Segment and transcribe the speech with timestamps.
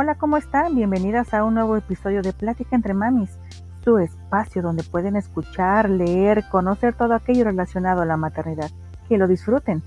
[0.00, 0.76] Hola, ¿cómo están?
[0.76, 3.36] Bienvenidas a un nuevo episodio de Plática entre Mamis,
[3.82, 8.70] su espacio donde pueden escuchar, leer, conocer todo aquello relacionado a la maternidad.
[9.08, 9.82] Que lo disfruten.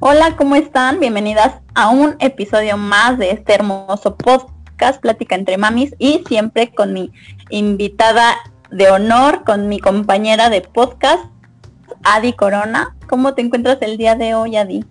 [0.00, 0.98] Hola, ¿cómo están?
[0.98, 4.53] Bienvenidas a un episodio más de este hermoso podcast,
[5.00, 7.12] Plática entre Mamis, y siempre con mi
[7.50, 8.34] invitada
[8.70, 11.24] de honor, con mi compañera de podcast,
[12.02, 12.96] Adi Corona.
[13.08, 14.84] ¿Cómo te encuentras el día de hoy, Adi?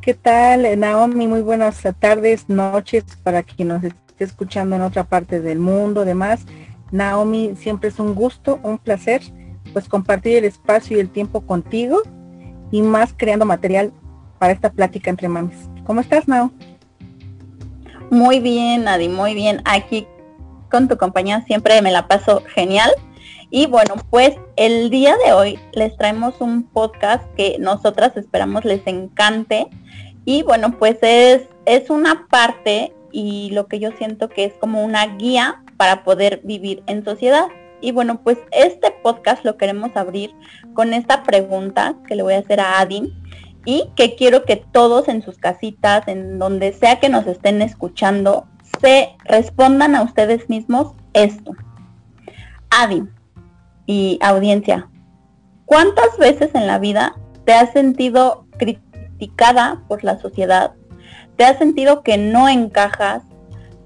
[0.00, 1.26] ¿Qué tal, Naomi?
[1.26, 6.46] Muy buenas tardes, noches para quien nos esté escuchando en otra parte del mundo, además.
[6.92, 9.22] Naomi, siempre es un gusto, un placer,
[9.72, 12.02] pues compartir el espacio y el tiempo contigo
[12.70, 13.92] y más creando material
[14.38, 15.68] para esta plática entre mamis.
[15.84, 16.52] ¿Cómo estás, Nao?
[18.10, 19.62] Muy bien, Nadi, muy bien.
[19.64, 20.06] Aquí
[20.70, 22.90] con tu compañía siempre me la paso genial.
[23.50, 28.86] Y bueno, pues el día de hoy les traemos un podcast que nosotras esperamos les
[28.86, 29.66] encante.
[30.24, 34.84] Y bueno, pues es, es una parte y lo que yo siento que es como
[34.84, 37.46] una guía para poder vivir en sociedad.
[37.80, 40.34] Y bueno, pues este podcast lo queremos abrir
[40.74, 43.12] con esta pregunta que le voy a hacer a Adin
[43.66, 48.46] y que quiero que todos en sus casitas, en donde sea que nos estén escuchando,
[48.80, 51.52] se respondan a ustedes mismos esto.
[52.70, 53.02] Adi
[53.84, 54.88] y audiencia,
[55.64, 60.74] ¿cuántas veces en la vida te has sentido criticada por la sociedad?
[61.36, 63.24] ¿Te has sentido que no encajas?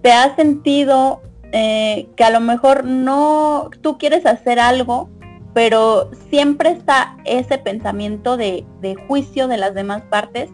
[0.02, 5.08] ¿Te has sentido eh, que a lo mejor no, tú quieres hacer algo
[5.52, 8.64] pero siempre está ese pensamiento de,
[9.08, 10.50] juicio de las demás partes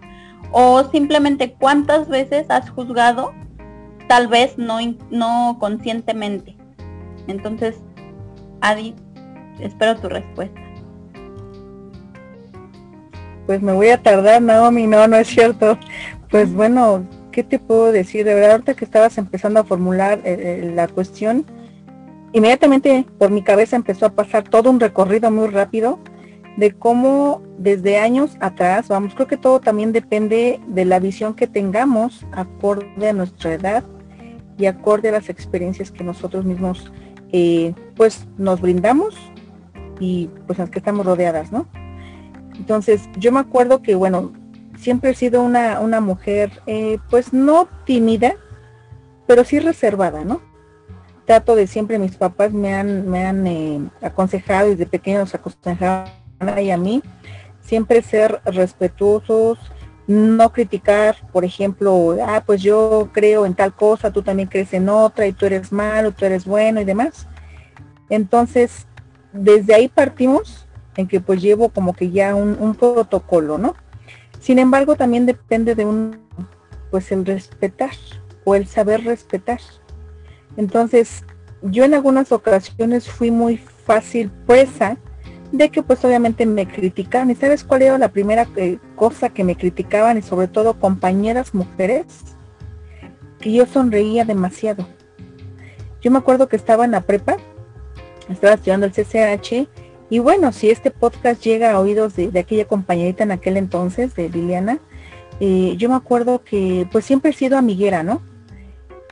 [0.52, 3.32] o simplemente cuántas veces has juzgado,
[4.08, 4.78] tal vez no,
[5.10, 6.56] no conscientemente.
[7.26, 7.76] Entonces,
[8.60, 8.94] Adi,
[9.60, 10.60] espero tu respuesta.
[13.46, 15.78] Pues me voy a tardar, Naomi, no, no es cierto.
[16.30, 18.24] Pues bueno, ¿qué te puedo decir?
[18.24, 21.44] De verdad, ahorita que estabas empezando a formular eh, eh, la cuestión,
[22.36, 25.98] inmediatamente por mi cabeza empezó a pasar todo un recorrido muy rápido
[26.58, 31.46] de cómo desde años atrás, vamos, creo que todo también depende de la visión que
[31.46, 33.84] tengamos acorde a nuestra edad
[34.58, 36.92] y acorde a las experiencias que nosotros mismos
[37.32, 39.16] eh, pues nos brindamos
[39.98, 41.66] y pues las que estamos rodeadas, ¿no?
[42.54, 44.34] Entonces yo me acuerdo que bueno,
[44.76, 48.34] siempre he sido una, una mujer eh, pues no tímida,
[49.26, 50.42] pero sí reservada, ¿no?
[51.26, 56.08] Trato de siempre, mis papás me han, me han eh, aconsejado, desde pequeños aconsejaban
[56.62, 57.02] y a mí,
[57.60, 59.58] siempre ser respetuosos,
[60.06, 64.88] no criticar, por ejemplo, ah, pues yo creo en tal cosa, tú también crees en
[64.88, 67.26] otra, y tú eres malo, tú eres bueno y demás.
[68.08, 68.86] Entonces,
[69.32, 70.66] desde ahí partimos
[70.96, 73.74] en que pues llevo como que ya un, un protocolo, ¿no?
[74.40, 76.20] Sin embargo, también depende de un,
[76.90, 77.90] pues el respetar
[78.44, 79.60] o el saber respetar.
[80.56, 81.24] Entonces,
[81.62, 84.96] yo en algunas ocasiones fui muy fácil presa
[85.52, 87.30] de que pues obviamente me criticaban.
[87.30, 91.54] ¿Y sabes cuál era la primera eh, cosa que me criticaban y sobre todo compañeras
[91.54, 92.06] mujeres?
[93.40, 94.86] Que yo sonreía demasiado.
[96.00, 97.36] Yo me acuerdo que estaba en la prepa,
[98.28, 99.68] estaba estudiando el CCH
[100.08, 104.28] y bueno, si este podcast llega a oídos de, aquella compañerita en aquel entonces, de
[104.28, 104.78] Liliana,
[105.40, 108.22] eh, yo me acuerdo que pues siempre he sido amiguera, ¿no?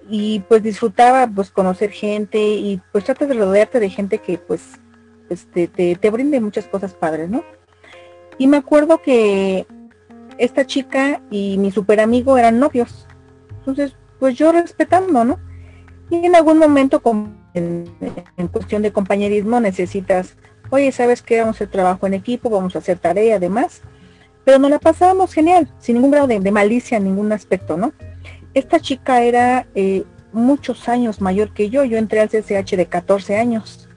[0.08, 4.62] Y pues disfrutaba pues conocer gente y pues tratas de rodearte de gente que pues
[5.30, 7.42] este, te, te brinde muchas cosas padres, ¿no?
[8.38, 9.66] Y me acuerdo que
[10.38, 13.06] esta chica y mi super amigo eran novios.
[13.58, 15.38] Entonces, pues yo respetando, ¿no?
[16.10, 17.00] Y en algún momento,
[17.54, 17.84] en,
[18.36, 20.36] en, cuestión de compañerismo, necesitas,
[20.70, 21.40] oye, ¿sabes qué?
[21.40, 23.80] Vamos a hacer trabajo en equipo, vamos a hacer tarea, además.
[24.44, 27.92] Pero nos la pasábamos genial, sin ningún grado de, de malicia en ningún aspecto, ¿no?
[28.54, 31.84] Esta chica era eh, muchos años mayor que yo.
[31.84, 33.88] Yo entré al CCH de 14 años.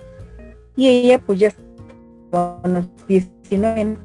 [0.76, 1.54] Y ella pues ya
[2.32, 3.98] con 19 en,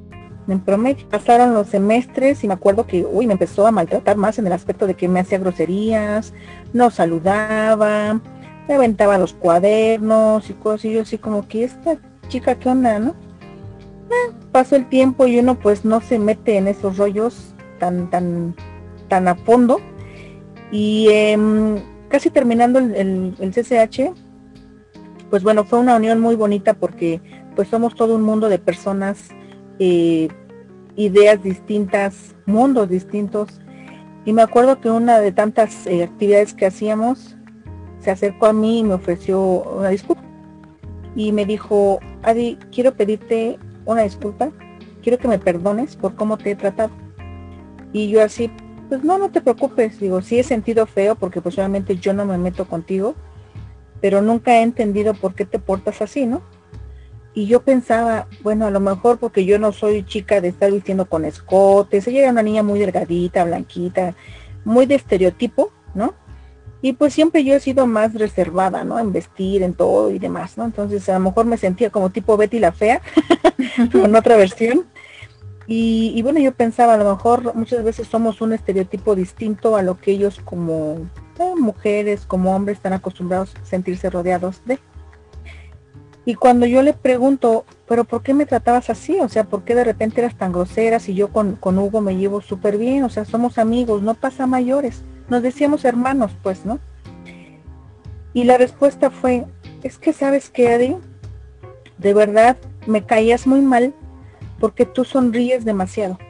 [0.49, 1.09] en, promedio.
[1.09, 4.53] Pasaron los semestres y me acuerdo que, uy, me empezó a maltratar más en el
[4.53, 6.33] aspecto de que me hacía groserías,
[6.73, 8.21] no saludaba,
[8.69, 10.85] me aventaba los cuadernos y cosas.
[10.87, 13.11] Y yo así como que esta chica, ¿qué onda, no?
[14.11, 18.55] Eh, pasó el tiempo y uno pues no se mete en esos rollos tan, tan,
[19.09, 19.81] tan a fondo
[20.73, 21.77] y em,
[22.09, 24.15] casi terminando el, el, CCH,
[25.31, 27.21] pues bueno, fue una unión muy bonita porque
[27.55, 29.29] pues somos todo un mundo de personas,
[29.79, 30.29] eh,
[30.97, 33.61] ideas distintas, mundos distintos.
[34.25, 37.37] Y me acuerdo que una de tantas eh, actividades que hacíamos
[37.99, 40.23] se acercó a mí y me ofreció una disculpa.
[41.15, 44.51] y me dijo, Adi, quiero pedirte una disculpa,
[45.03, 46.91] quiero que me perdones por cómo te he tratado.
[47.93, 48.51] Y yo así,
[48.93, 52.27] pues no, no te preocupes, digo, sí he sentido feo porque pues obviamente yo no
[52.27, 53.15] me meto contigo,
[54.03, 56.43] pero nunca he entendido por qué te portas así, ¿no?
[57.33, 61.07] Y yo pensaba, bueno, a lo mejor porque yo no soy chica de estar vistiendo
[61.07, 64.15] con escotes, ella era una niña muy delgadita, blanquita,
[64.63, 66.13] muy de estereotipo, ¿no?
[66.83, 68.99] Y pues siempre yo he sido más reservada, ¿no?
[68.99, 70.67] En vestir, en todo y demás, ¿no?
[70.67, 73.01] Entonces a lo mejor me sentía como tipo Betty la Fea,
[73.91, 74.85] con otra versión.
[75.67, 79.97] Y, bueno, yo pensaba, a lo mejor muchas veces somos un estereotipo distinto a lo
[79.99, 80.97] que ellos como
[81.39, 84.79] eh, mujeres, como hombres están acostumbrados a sentirse rodeados de.
[86.25, 89.19] Y cuando yo le pregunto, pero ¿por qué me tratabas así?
[89.21, 92.17] O sea, ¿por qué de repente eras tan grosera si yo con, con Hugo me
[92.17, 93.05] llevo súper bien?
[93.05, 95.03] O sea, somos amigos, no pasa mayores.
[95.29, 96.79] Nos decíamos hermanos, pues, ¿no?
[98.35, 99.47] Y la respuesta fue,
[99.83, 100.97] es que sabes qué, Adi,
[101.99, 102.57] de verdad
[102.87, 103.93] me caías muy mal
[104.63, 106.21] porque tú sonríes demasiado.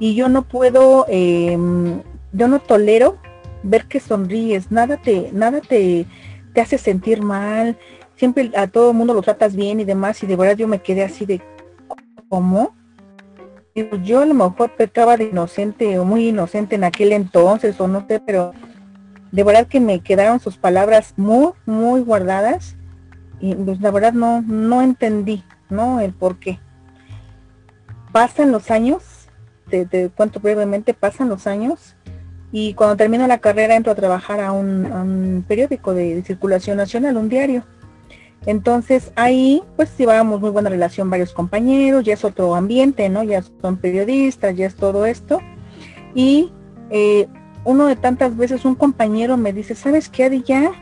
[0.00, 3.18] Y yo no puedo, em, yo no tolero
[3.62, 6.06] ver que sonríes, nada te, nada te,
[6.52, 7.78] te hace sentir mal,
[8.16, 10.82] siempre a todo el mundo lo tratas bien y demás, y de verdad yo me
[10.82, 11.40] quedé así de,
[12.28, 12.74] ¿cómo?
[14.02, 18.04] yo a lo mejor pecaba de inocente o muy inocente en aquel entonces o no
[18.08, 18.52] sé, pero
[19.30, 22.76] de verdad que me quedaron sus palabras muy, muy guardadas
[23.38, 26.00] y pues la verdad no, no entendí, ¿no?
[26.00, 26.58] El por qué.
[28.12, 29.28] Pasan los años,
[29.68, 31.94] te, cuento brevemente, pasan los años
[32.52, 37.28] y cuando termino la carrera entro a trabajar a un, periódico de circulación nacional, un
[37.28, 37.64] diario.
[38.46, 43.22] Entonces ahí pues llevábamos muy buena relación varios compañeros, ya es otro ambiente, ¿no?
[43.22, 45.40] Ya son periodistas, ya es todo esto.
[46.14, 46.50] Y
[46.90, 47.28] eh,
[47.64, 50.42] uno de tantas veces un compañero me dice, ¿sabes qué, Adi?
[50.42, 50.72] Ya,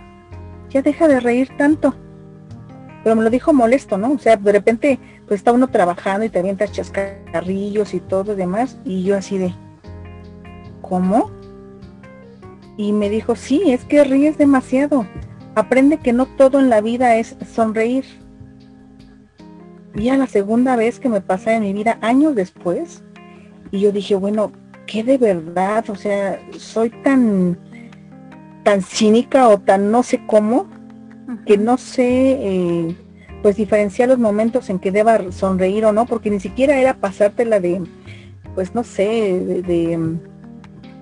[0.71, 1.95] ya deja de reír tanto.
[3.03, 4.13] Pero me lo dijo molesto, ¿no?
[4.13, 4.99] O sea, de repente
[5.29, 8.79] pues está uno trabajando y te avientas chascarrillos y todo demás.
[8.85, 9.55] Y yo así de,
[10.83, 11.31] ¿cómo?
[12.77, 15.07] Y me dijo, sí, es que ríes demasiado
[15.59, 18.05] aprende que no todo en la vida es sonreír.
[19.95, 23.03] Y a la segunda vez que me pasa en mi vida, años después,
[23.71, 24.53] y yo dije, bueno,
[24.87, 25.85] ¿qué de verdad?
[25.91, 27.59] O sea, soy tan,
[28.63, 30.67] tan cínica o tan no sé cómo,
[31.45, 32.97] que no sé, eh,
[33.43, 37.61] pues diferenciar los momentos en que deba sonreír o no, porque ni siquiera era pasártela
[37.61, 37.83] de,
[38.55, 40.19] pues no sé, de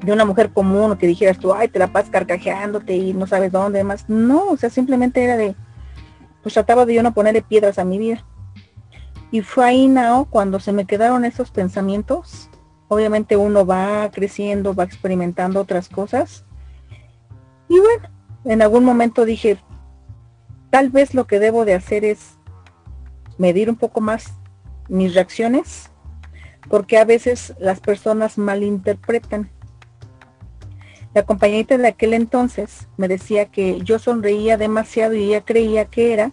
[0.03, 3.27] de una mujer común o que dijeras tú, ay, te la pasas carcajeándote y no
[3.27, 4.09] sabes dónde, más.
[4.09, 5.55] No, o sea, simplemente era de,
[6.43, 8.25] pues trataba de yo no ponerle piedras a mi vida.
[9.31, 12.49] Y fue ahí, Nao, cuando se me quedaron esos pensamientos.
[12.89, 16.45] Obviamente uno va creciendo, va experimentando otras cosas.
[17.69, 18.09] Y bueno,
[18.45, 19.59] en algún momento dije,
[20.77, 22.37] tal vez lo que debo de hacer es
[23.39, 24.35] medir un poco más
[24.91, 25.91] mis reacciones,
[26.69, 29.49] porque a veces las personas malinterpretan
[31.15, 36.13] la compañerita de aquel entonces me decía que yo sonreía demasiado y ella creía que
[36.13, 36.33] era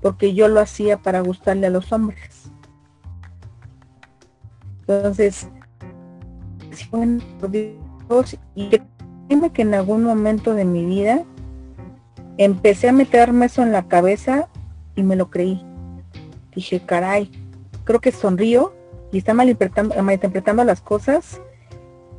[0.00, 2.50] porque yo lo hacía para gustarle a los hombres.
[4.80, 5.46] Entonces,
[8.54, 11.26] y créeme que en algún momento de mi vida
[12.38, 14.48] empecé a meterme eso en la cabeza
[14.96, 15.64] y me lo creí.
[16.54, 17.30] Dije, caray,
[17.84, 18.74] creo que sonrío
[19.12, 21.40] y está malinterpretando, malinterpretando las cosas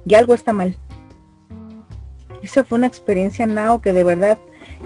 [0.06, 0.78] y algo está mal.
[2.42, 4.38] Esa fue una experiencia, Nao, que de verdad,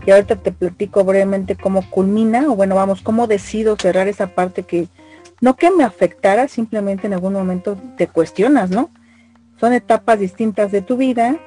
[0.05, 4.63] que ahorita te platico brevemente cómo culmina, o bueno, vamos, cómo decido cerrar esa parte
[4.63, 4.87] que,
[5.41, 8.89] no que me afectara, simplemente en algún momento te cuestionas, ¿no?
[9.59, 11.37] Son etapas distintas de tu vida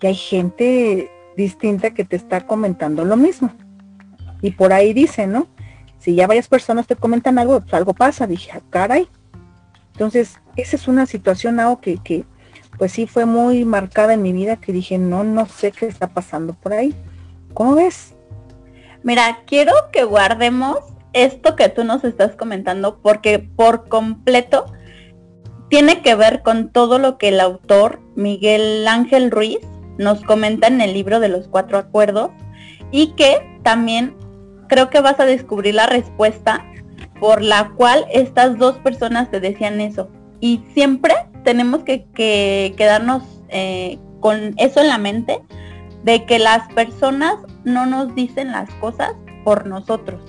[0.00, 3.52] y hay gente distinta que te está comentando lo mismo.
[4.42, 5.46] Y por ahí dice, ¿no?
[5.98, 8.26] Si ya varias personas te comentan algo, pues algo pasa.
[8.26, 9.08] Dije, ah, caray.
[9.92, 12.24] Entonces, esa es una situación, Nao, que, que
[12.78, 16.08] pues sí fue muy marcada en mi vida que dije, no, no sé qué está
[16.08, 16.94] pasando por ahí.
[17.54, 18.14] ¿Cómo ves?
[19.02, 20.78] Mira, quiero que guardemos
[21.12, 24.66] esto que tú nos estás comentando porque por completo
[25.70, 29.58] tiene que ver con todo lo que el autor Miguel Ángel Ruiz
[29.98, 32.30] nos comenta en el libro de los cuatro acuerdos
[32.90, 34.14] y que también
[34.68, 36.64] creo que vas a descubrir la respuesta
[37.20, 40.08] por la cual estas dos personas te decían eso.
[40.40, 42.06] Y siempre tenemos que,
[42.76, 45.40] quedarnos eh, con eso en la mente,
[46.04, 49.12] de que las personas no nos dicen las cosas
[49.44, 50.20] por nosotros,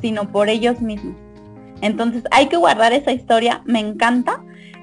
[0.00, 1.16] sino por ellos mismos.
[1.80, 4.42] Entonces hay que guardar esa historia, me encanta.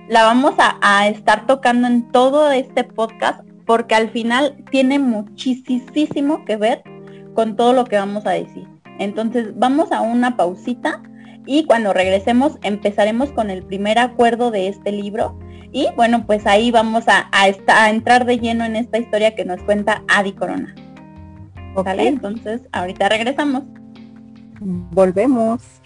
[0.10, 6.46] La vamos a, a estar tocando en todo este podcast porque al final tiene muchísimo
[6.46, 6.84] que ver
[7.34, 8.68] con todo lo que vamos a decir.
[9.00, 11.02] Entonces vamos a una pausita
[11.46, 15.38] y cuando regresemos empezaremos con el primer acuerdo de este libro
[15.72, 19.62] y bueno, pues ahí vamos a, a, entrar de lleno en esta historia que nos
[19.64, 20.76] cuenta Adi Corona.
[21.74, 22.08] ¿Vale?
[22.08, 23.64] Entonces, ahorita regresamos.
[24.60, 25.83] Volvemos.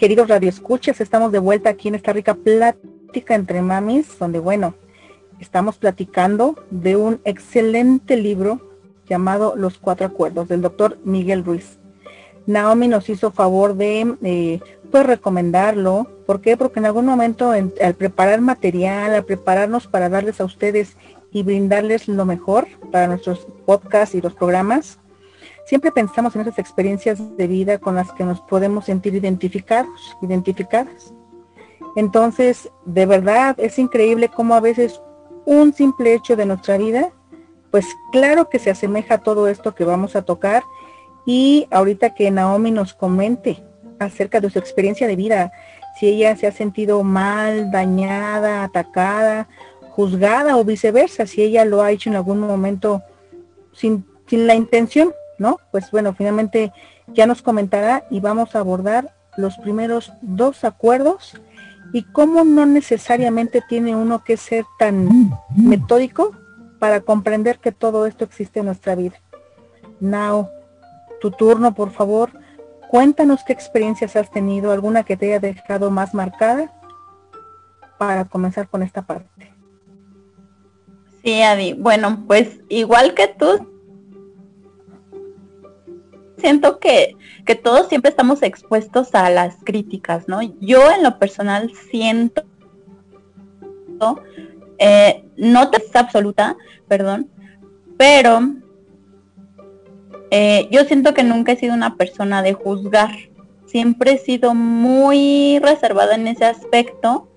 [0.00, 4.72] Queridos radioescuchas, estamos de vuelta aquí en esta rica plática entre mamis, donde bueno,
[5.40, 8.62] estamos platicando de un excelente libro
[9.06, 11.78] llamado Los Cuatro Acuerdos del doctor Miguel Ruiz.
[12.46, 16.06] Naomi nos hizo favor de eh, pues recomendarlo.
[16.26, 16.56] ¿Por qué?
[16.56, 20.96] Porque en algún momento al preparar material, al prepararnos para darles a ustedes
[21.30, 24.98] y brindarles lo mejor para nuestros podcasts y los programas,
[25.70, 31.14] siempre pensamos en esas experiencias de vida con las que nos podemos sentir identificados, identificadas.
[31.94, 35.00] Entonces, de verdad, es increíble cómo a veces
[35.44, 37.12] un simple hecho de nuestra vida,
[37.70, 40.64] pues claro que se asemeja a todo esto que vamos a tocar.
[41.24, 43.62] Y ahorita que Naomi nos comente
[44.00, 45.52] acerca de su experiencia de vida,
[46.00, 49.46] si ella se ha sentido mal, dañada, atacada,
[49.90, 53.02] juzgada o viceversa, si ella lo ha hecho en algún momento
[53.72, 55.58] sin, sin la intención ¿no?
[55.72, 56.72] Pues bueno, finalmente
[57.08, 61.40] ya nos comentará y vamos a abordar los primeros dos acuerdos
[61.92, 66.36] y cómo no necesariamente tiene uno que ser tan metódico
[66.78, 69.16] para comprender que todo esto existe en nuestra vida.
[69.98, 70.50] Now,
[71.20, 72.30] tu turno, por favor.
[72.90, 76.70] Cuéntanos qué experiencias has tenido, alguna que te haya dejado más marcada
[77.98, 79.52] para comenzar con esta parte.
[81.24, 81.72] Sí, Adi.
[81.74, 83.69] Bueno, pues igual que tú,
[86.40, 90.40] siento que, que todos siempre estamos expuestos a las críticas, ¿no?
[90.60, 92.44] Yo en lo personal siento,
[94.78, 96.56] eh, no es absoluta,
[96.88, 97.30] perdón,
[97.96, 98.40] pero
[100.30, 103.10] eh, yo siento que nunca he sido una persona de juzgar.
[103.66, 107.28] Siempre he sido muy reservada en ese aspecto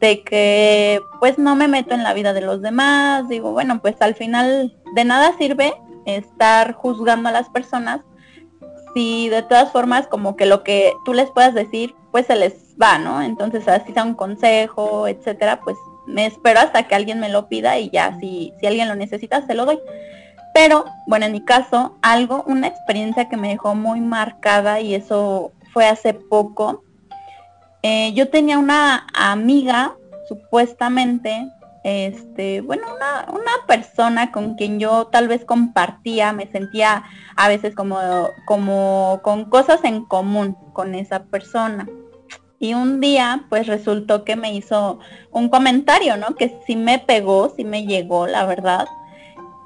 [0.00, 3.28] de que pues no me meto en la vida de los demás.
[3.28, 5.74] Digo, bueno, pues al final de nada sirve
[6.16, 8.00] estar juzgando a las personas
[8.94, 12.74] si de todas formas como que lo que tú les puedas decir pues se les
[12.80, 13.22] va, ¿no?
[13.22, 15.76] Entonces así sea un consejo, etcétera, pues
[16.06, 19.46] me espero hasta que alguien me lo pida y ya si, si alguien lo necesita
[19.46, 19.78] se lo doy.
[20.52, 25.52] Pero bueno, en mi caso, algo, una experiencia que me dejó muy marcada y eso
[25.72, 26.82] fue hace poco.
[27.82, 29.94] Eh, yo tenía una amiga,
[30.28, 31.48] supuestamente,
[31.82, 37.04] este, bueno, una, una, persona con quien yo tal vez compartía, me sentía
[37.36, 37.98] a veces como,
[38.44, 41.88] como con cosas en común con esa persona.
[42.58, 44.98] Y un día, pues resultó que me hizo
[45.30, 46.34] un comentario, ¿no?
[46.34, 48.86] Que sí me pegó, sí me llegó, la verdad.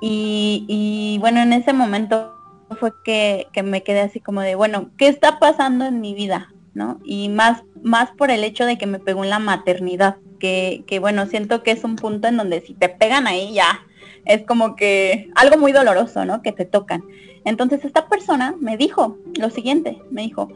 [0.00, 2.32] Y, y bueno, en ese momento
[2.78, 6.52] fue que, que me quedé así como de, bueno, ¿qué está pasando en mi vida?
[6.72, 7.00] ¿No?
[7.04, 11.26] Y más, más por el hecho de que me pegó en la maternidad que, bueno,
[11.26, 13.86] siento que es un punto en donde si te pegan ahí ya
[14.26, 16.42] es como que algo muy doloroso, ¿no?
[16.42, 17.04] Que te tocan.
[17.44, 20.48] Entonces esta persona me dijo lo siguiente, me dijo,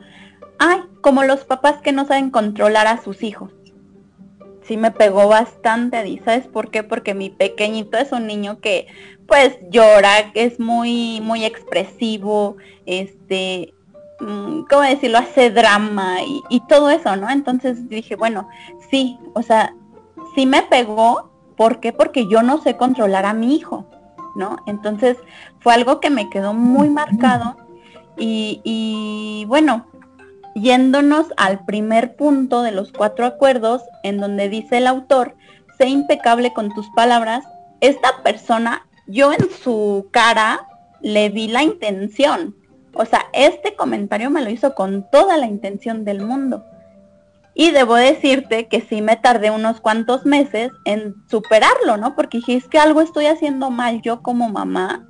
[0.58, 3.52] ay, como los papás que no saben controlar a sus hijos.
[4.62, 6.82] Sí me pegó bastante, ¿sabes por qué?
[6.82, 8.86] Porque mi pequeñito es un niño que
[9.26, 12.56] pues llora, que es muy, muy expresivo,
[12.86, 13.74] este,
[14.18, 15.18] ¿cómo decirlo?
[15.18, 17.30] Hace drama y, y, todo eso, ¿no?
[17.30, 18.48] Entonces dije, bueno,
[18.90, 19.74] sí, o sea,
[20.34, 21.92] sí me pegó, ¿por qué?
[21.92, 23.86] Porque yo no sé controlar a mi hijo,
[24.34, 24.58] ¿no?
[24.66, 25.16] Entonces
[25.60, 27.56] fue algo que me quedó muy marcado
[28.16, 29.86] y, y bueno,
[30.54, 35.36] yéndonos al primer punto de los cuatro acuerdos, en donde dice el autor,
[35.76, 37.44] sé impecable con tus palabras,
[37.80, 40.66] esta persona, yo en su cara
[41.00, 42.56] le vi la intención.
[42.98, 46.64] O sea, este comentario me lo hizo con toda la intención del mundo.
[47.54, 52.16] Y debo decirte que sí me tardé unos cuantos meses en superarlo, ¿no?
[52.16, 55.06] Porque dije, es que algo estoy haciendo mal yo como mamá,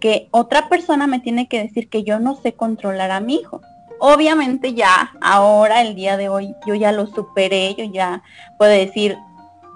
[0.00, 3.60] que otra persona me tiene que decir que yo no sé controlar a mi hijo.
[3.98, 8.22] Obviamente ya, ahora, el día de hoy, yo ya lo superé, yo ya
[8.56, 9.16] puedo decir,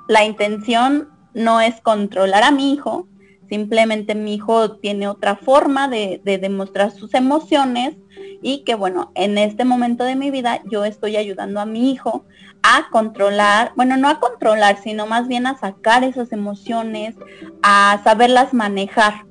[0.08, 3.08] la intención no es controlar a mi hijo,
[3.48, 7.96] simplemente mi hijo tiene otra forma de, de demostrar sus emociones
[8.42, 12.24] y que bueno, en este momento de mi vida yo estoy ayudando a mi hijo
[12.62, 17.14] a controlar, bueno, no a controlar, sino más bien a sacar esas emociones,
[17.62, 19.24] a saberlas manejar,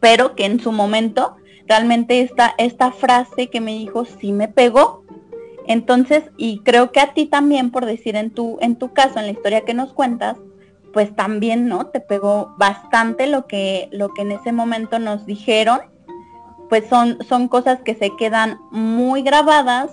[0.00, 5.04] pero que en su momento realmente esta, esta frase que me dijo sí me pegó.
[5.66, 9.26] Entonces, y creo que a ti también, por decir en tu, en tu caso, en
[9.26, 10.36] la historia que nos cuentas,
[10.94, 11.88] pues también, ¿no?
[11.88, 15.80] Te pegó bastante lo que, lo que en ese momento nos dijeron.
[16.70, 19.90] Pues son, son cosas que se quedan muy grabadas,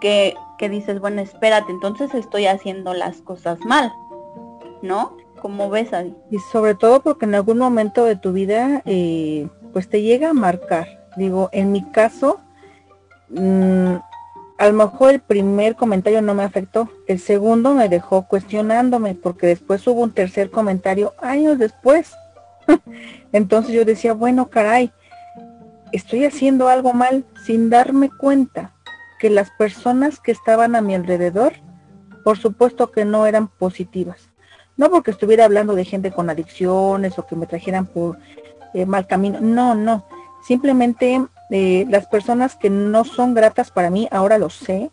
[0.00, 3.92] que, que dices, bueno, espérate, entonces estoy haciendo las cosas mal,
[4.80, 5.16] ¿no?
[5.42, 6.16] Como ves ahí.
[6.30, 10.34] Y sobre todo porque en algún momento de tu vida, eh, pues te llega a
[10.34, 11.04] marcar.
[11.16, 12.40] Digo, en mi caso,
[13.28, 13.96] mm,
[14.58, 19.46] a lo mejor el primer comentario no me afectó, el segundo me dejó cuestionándome, porque
[19.46, 22.14] después hubo un tercer comentario años después.
[23.32, 24.92] Entonces yo decía, bueno, caray,
[25.92, 28.72] estoy haciendo algo mal sin darme cuenta
[29.18, 31.54] que las personas que estaban a mi alrededor,
[32.24, 34.30] por supuesto que no eran positivas.
[34.76, 38.18] No porque estuviera hablando de gente con adicciones o que me trajeran por
[38.74, 39.38] eh, mal camino.
[39.40, 40.06] No, no.
[40.46, 44.90] Simplemente las personas que no son gratas para mí, ahora lo sé,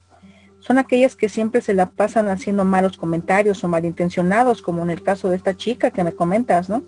[0.59, 5.03] son aquellas que siempre se la pasan haciendo malos comentarios o malintencionados, como en el
[5.03, 6.83] caso de esta chica que me comentas, ¿no?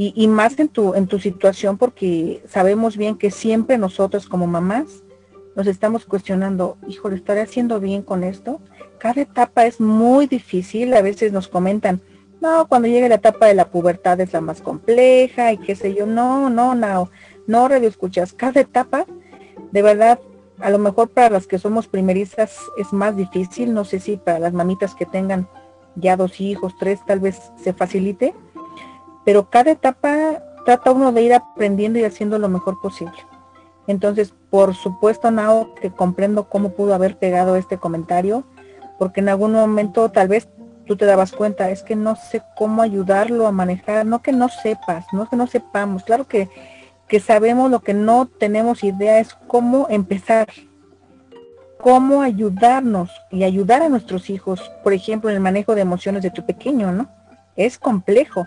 [0.00, 5.02] Y, más en tu, en tu situación, porque sabemos bien que siempre nosotros como mamás
[5.56, 8.60] nos estamos cuestionando, hijo, ¿le estaré haciendo bien con esto?
[8.98, 12.00] Cada etapa es muy difícil, a veces nos comentan,
[12.40, 15.94] no, cuando llegue la etapa de la pubertad es la más compleja y qué sé
[15.94, 17.10] yo, no, no, no,
[17.48, 19.06] no radio escuchas, cada etapa,
[19.72, 20.20] de verdad,
[20.60, 24.38] a lo mejor para las que somos primerizas es más difícil, no sé si para
[24.38, 25.48] las mamitas que tengan
[25.96, 28.34] ya dos hijos, tres, tal vez se facilite,
[29.24, 33.16] pero cada etapa trata uno de ir aprendiendo y haciendo lo mejor posible.
[33.86, 38.44] Entonces, por supuesto, Nao, que comprendo cómo pudo haber pegado este comentario,
[38.98, 40.48] porque en algún momento tal vez
[40.86, 44.50] tú te dabas cuenta, es que no sé cómo ayudarlo a manejar, no que no
[44.50, 46.50] sepas, no que no sepamos, claro que,
[47.08, 50.48] que sabemos lo que no tenemos idea es cómo empezar,
[51.80, 56.30] cómo ayudarnos y ayudar a nuestros hijos, por ejemplo, en el manejo de emociones de
[56.30, 57.08] tu pequeño, ¿no?
[57.56, 58.46] Es complejo.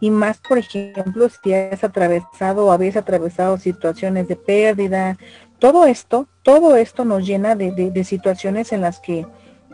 [0.00, 5.16] Y más, por ejemplo, si has atravesado o habéis atravesado situaciones de pérdida,
[5.58, 9.26] todo esto, todo esto nos llena de, de situaciones en las que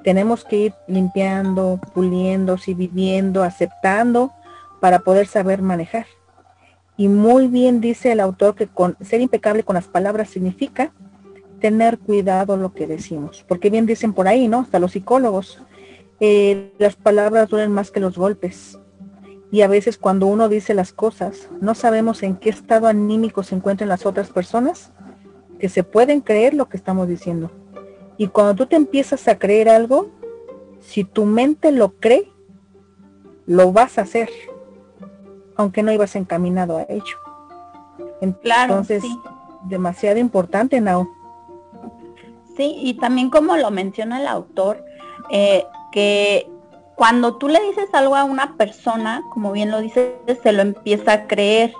[0.02, 4.32] tenemos que ir limpiando, puliendo, y viviendo, aceptando
[4.80, 6.06] para poder saber manejar.
[6.96, 10.92] Y muy bien dice el autor que con ser impecable con las palabras significa
[11.60, 13.44] tener cuidado lo que decimos.
[13.46, 14.60] Porque bien dicen por ahí, ¿no?
[14.60, 15.62] Hasta los psicólogos,
[16.20, 18.78] eh, las palabras duelen más que los golpes.
[19.50, 23.54] Y a veces cuando uno dice las cosas, no sabemos en qué estado anímico se
[23.54, 24.92] encuentran las otras personas
[25.58, 27.50] que se pueden creer lo que estamos diciendo.
[28.18, 30.10] Y cuando tú te empiezas a creer algo,
[30.80, 32.30] si tu mente lo cree,
[33.46, 34.28] lo vas a hacer,
[35.56, 37.18] aunque no ibas encaminado a ello.
[38.20, 39.04] Entonces,
[39.64, 41.08] demasiado importante, Nao.
[42.56, 44.82] Sí, y también como lo menciona el autor,
[45.30, 46.48] eh, que
[46.94, 51.12] cuando tú le dices algo a una persona, como bien lo dices, se lo empieza
[51.12, 51.72] a creer.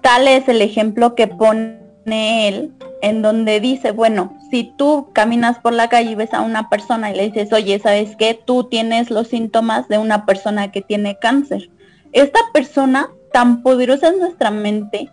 [0.00, 5.72] Tal es el ejemplo que pone él, en donde dice, bueno, si tú caminas por
[5.72, 8.34] la calle y ves a una persona y le dices, oye, ¿sabes qué?
[8.34, 11.70] Tú tienes los síntomas de una persona que tiene cáncer.
[12.12, 15.10] Esta persona tan poderosa es nuestra mente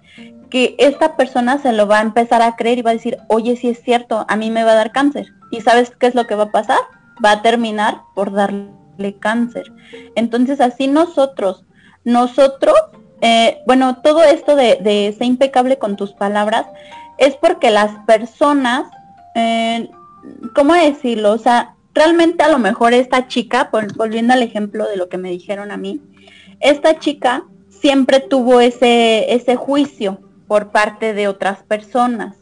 [0.50, 3.56] que esta persona se lo va a empezar a creer y va a decir, oye,
[3.56, 5.28] si es cierto, a mí me va a dar cáncer.
[5.52, 6.80] ¿Y sabes qué es lo que va a pasar?
[7.24, 9.72] Va a terminar por darle cáncer.
[10.16, 11.66] Entonces así nosotros,
[12.04, 12.76] nosotros
[13.22, 16.66] eh, bueno, todo esto de, ser impecable con tus palabras
[17.18, 18.90] es porque las personas,
[19.36, 19.90] eh,
[20.56, 21.34] ¿cómo decirlo?
[21.34, 25.30] O sea, realmente a lo mejor esta chica, volviendo al ejemplo de lo que me
[25.30, 26.02] dijeron a mí,
[26.60, 32.36] esta chica siempre tuvo ese, ese juicio por parte de otras personas.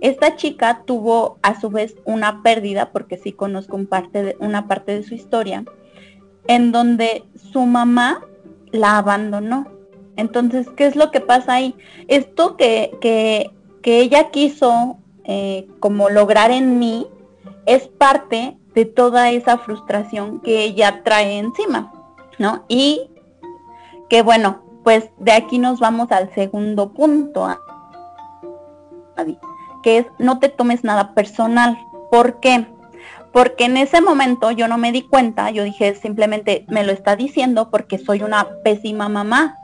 [0.00, 3.76] Esta chica tuvo a su vez una pérdida, porque sí conozco
[4.40, 5.64] una parte de su historia,
[6.46, 8.20] en donde su mamá
[8.72, 9.68] la abandonó.
[10.16, 11.74] Entonces, ¿qué es lo que pasa ahí?
[12.08, 13.52] Esto que, que,
[13.84, 17.06] ella quiso eh, como lograr en mí
[17.66, 21.92] es parte de toda esa frustración que ella trae encima,
[22.38, 22.64] ¿no?
[22.68, 23.10] Y
[24.08, 27.48] que bueno, pues de aquí nos vamos al segundo punto,
[29.82, 31.78] que es no te tomes nada personal.
[32.10, 32.66] ¿Por qué?
[33.32, 37.16] Porque en ese momento yo no me di cuenta, yo dije simplemente me lo está
[37.16, 39.56] diciendo porque soy una pésima mamá,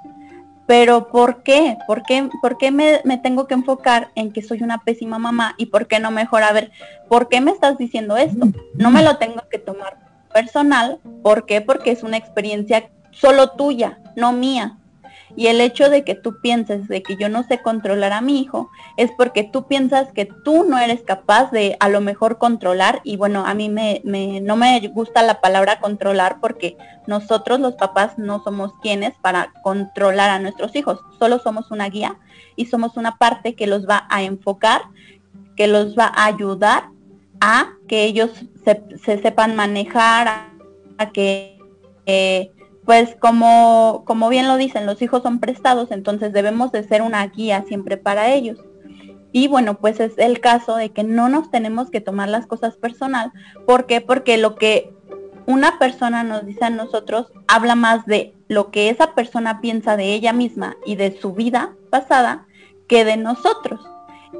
[0.66, 1.78] pero ¿por qué?
[1.86, 5.66] ¿Por qué, por qué me, tengo que enfocar en que soy una pésima mamá y
[5.66, 6.42] por qué no mejor?
[6.42, 6.70] A ver,
[7.08, 8.48] ¿por qué me estás diciendo esto?
[8.74, 9.98] No me lo tengo que tomar
[10.32, 10.98] personal.
[11.22, 11.60] ¿Por qué?
[11.60, 14.78] Porque es una experiencia solo tuya, no mía.
[15.34, 18.40] Y el hecho de que tú pienses de que yo no sé controlar a mi
[18.40, 23.00] hijo es porque tú piensas que tú no eres capaz de a lo mejor controlar.
[23.02, 28.18] Y bueno, a mí me, no me gusta la palabra controlar porque nosotros los papás
[28.18, 31.00] no somos quienes para controlar a nuestros hijos.
[31.18, 32.18] Solo somos una guía
[32.54, 34.82] y somos una parte que los va a enfocar,
[35.56, 36.90] que los va a ayudar
[37.40, 38.30] a que ellos
[38.64, 40.50] se, sepan manejar,
[40.98, 41.58] a, que...
[42.04, 42.52] Eh,
[42.84, 47.26] pues como, como bien lo dicen, los hijos son prestados, entonces debemos de ser una
[47.26, 48.58] guía siempre para ellos.
[49.32, 52.76] Y bueno, pues es el caso de que no nos tenemos que tomar las cosas
[52.76, 53.32] personal.
[53.66, 54.00] ¿Por qué?
[54.00, 54.92] Porque lo que
[55.46, 60.12] una persona nos dice a nosotros habla más de lo que esa persona piensa de
[60.12, 62.46] ella misma y de su vida pasada
[62.88, 63.80] que de nosotros.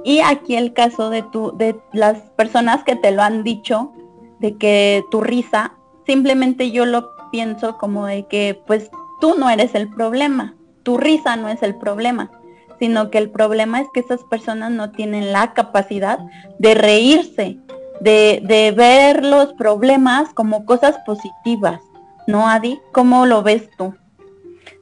[0.04, 3.92] Y aquí el caso de tu, de las personas que te lo han dicho,
[4.40, 5.74] de que tu risa,
[6.06, 8.90] simplemente yo lo pienso como de que pues
[9.20, 12.30] tú no eres el problema, tu risa no es el problema,
[12.78, 16.20] sino que el problema es que esas personas no tienen la capacidad
[16.60, 17.58] de reírse,
[18.00, 21.80] de, de ver los problemas como cosas positivas.
[22.26, 22.80] ¿No, Adi?
[22.92, 23.94] ¿Cómo lo ves tú?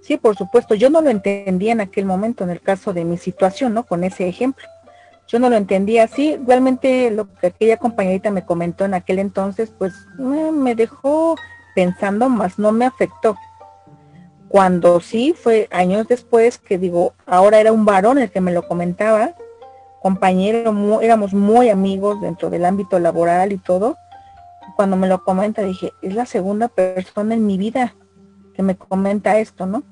[0.02, 0.74] Sí, por supuesto.
[0.74, 3.84] Yo no lo entendía en aquel momento, en el caso de mi situación, ¿no?
[3.84, 4.66] Con ese ejemplo.
[5.28, 6.36] Yo no lo entendía así.
[6.46, 11.36] Realmente lo que aquella compañerita me comentó en aquel entonces, pues me dejó
[11.80, 13.38] pensando, más no me afectó.
[14.48, 18.68] Cuando sí fue años después que digo, ahora era un varón el que me lo
[18.68, 19.34] comentaba,
[20.02, 23.96] compañero, éramos muy amigos dentro del ámbito laboral y todo.
[24.76, 27.94] Cuando me lo comenta dije, es la segunda persona en mi vida
[28.54, 29.82] que me comenta esto, ¿no?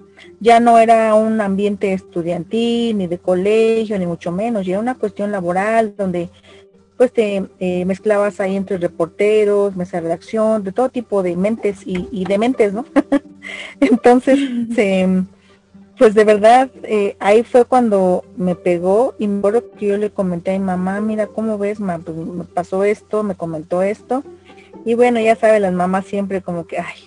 [0.40, 4.96] Ya no era un ambiente estudiantil, ni de colegio, ni mucho menos, ya era una
[4.96, 6.29] cuestión laboral donde
[6.99, 11.79] pues te eh, mezclabas ahí entre reporteros, mesa de redacción, de todo tipo de mentes
[11.87, 12.85] y, de mentes, ¿no?
[13.81, 14.37] Entonces,
[15.97, 20.11] pues de verdad, eh, ahí fue cuando me pegó y me acuerdo que yo le
[20.11, 21.79] comenté a mi mamá, mira, ¿cómo ves?
[21.79, 21.99] Ma?
[21.99, 24.25] Pues me pasó esto, me comentó esto.
[24.85, 26.99] Y bueno, ya sabe, las mamás siempre como que, ay,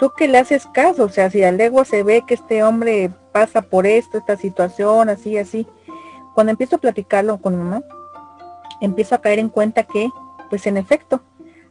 [0.00, 1.04] ¿tú qué le haces caso?
[1.04, 5.08] O sea, si al ego se ve que este hombre pasa por esto, esta situación,
[5.08, 5.68] así, así.
[6.34, 7.82] Cuando empiezo a platicarlo con mi mamá,
[8.80, 10.10] empiezo a caer en cuenta que,
[10.50, 11.22] pues en efecto,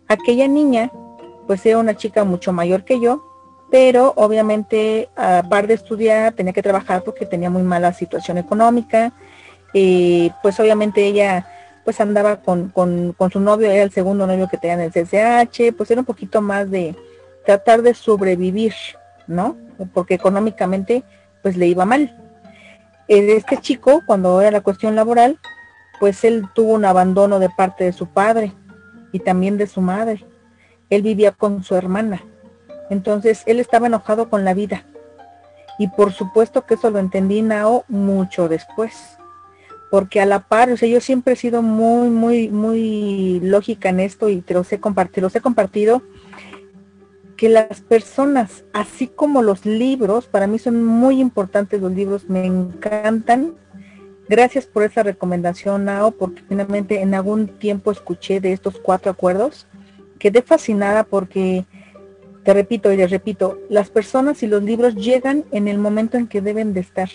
[0.07, 0.91] aquella niña,
[1.47, 3.23] pues era una chica mucho mayor que yo,
[3.71, 9.13] pero obviamente a par de estudiar tenía que trabajar porque tenía muy mala situación económica,
[9.73, 11.47] y pues obviamente ella
[11.83, 14.91] pues andaba con, con, con su novio, era el segundo novio que tenía en el
[14.91, 16.95] CCH, pues era un poquito más de
[17.45, 18.73] tratar de sobrevivir,
[19.27, 19.57] ¿no?
[19.93, 21.03] Porque económicamente
[21.41, 22.17] pues le iba mal.
[23.07, 25.37] Este chico, cuando era la cuestión laboral,
[26.03, 28.51] pues él tuvo un abandono de parte de su padre
[29.13, 30.25] y también de su madre.
[30.89, 32.21] Él vivía con su hermana.
[32.89, 34.83] Entonces él estaba enojado con la vida.
[35.79, 39.17] Y por supuesto que eso lo entendí Nao mucho después.
[39.89, 44.01] Porque a la par, o sea, yo siempre he sido muy, muy, muy lógica en
[44.01, 46.01] esto y te los he compartido, los he compartido
[47.37, 52.45] que las personas, así como los libros, para mí son muy importantes los libros, me
[52.45, 53.53] encantan,
[54.35, 59.67] Gracias por esa recomendación, Nao, porque finalmente en algún tiempo escuché de estos cuatro acuerdos.
[60.17, 61.65] Quedé fascinada porque,
[62.43, 66.25] te repito y les repito, las personas y los libros llegan en el momento en
[66.25, 67.09] que deben de estar.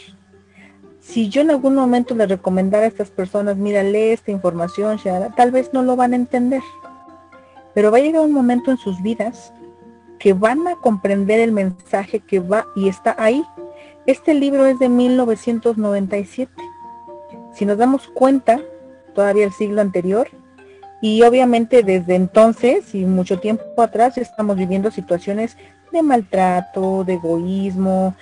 [1.01, 5.01] Si yo en algún momento les recomendara a estas personas, mira, lee esta información,
[5.37, 6.63] tal vez no lo van a entender.
[7.75, 9.53] Pero va a llegar un momento en sus vidas
[10.21, 13.43] que van a comprender el mensaje que va y está ahí.
[14.07, 16.78] Este libro es de 1997
[17.59, 18.61] si nos damos cuenta,
[19.17, 20.29] todavía el siglo anterior,
[21.03, 25.57] y obviamente desde entonces y mucho tiempo atrás estamos viviendo situaciones
[25.91, 28.15] de maltrato, de egoísmo,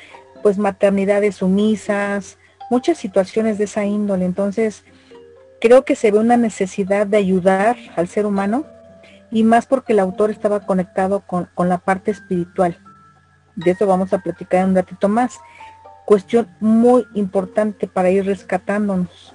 [0.43, 2.39] pues maternidades sumisas,
[2.71, 4.25] muchas situaciones de esa índole.
[4.25, 4.85] Entonces,
[5.61, 8.65] creo que se ve una necesidad de ayudar al ser humano
[9.31, 12.79] y más porque el autor estaba conectado con, con la parte espiritual.
[13.55, 15.39] De eso vamos a platicar un ratito más
[16.07, 19.35] cuestión muy importante para ir rescatándonos.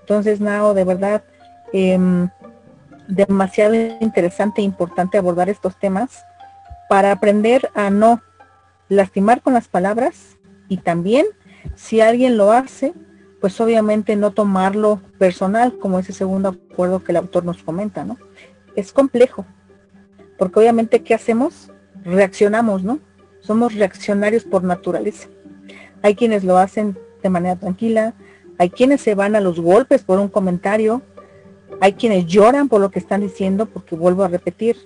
[0.00, 1.24] Entonces, Nao, de verdad,
[1.72, 2.28] em,
[3.08, 6.24] demasiado interesante e importante abordar estos temas
[6.88, 8.20] para aprender a no
[8.88, 10.36] lastimar con las palabras
[10.68, 11.26] y también
[11.76, 12.92] si alguien lo hace,
[13.40, 18.18] pues obviamente no tomarlo personal, como ese segundo acuerdo que el autor nos comenta, ¿no?
[18.76, 19.46] Es complejo,
[20.38, 21.70] porque obviamente, ¿qué hacemos?
[22.04, 22.98] Reaccionamos, ¿no?
[23.40, 25.28] Somos reaccionarios por naturaleza.
[26.02, 28.14] Hay quienes lo hacen de manera tranquila,
[28.58, 31.02] hay quienes se van a los golpes por un comentario,
[31.80, 34.76] hay quienes lloran por lo que están diciendo, porque vuelvo a repetir,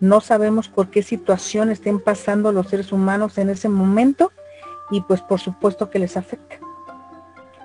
[0.00, 4.32] no sabemos por qué situación estén pasando los seres humanos en ese momento
[4.90, 6.56] y pues por supuesto que les afecta.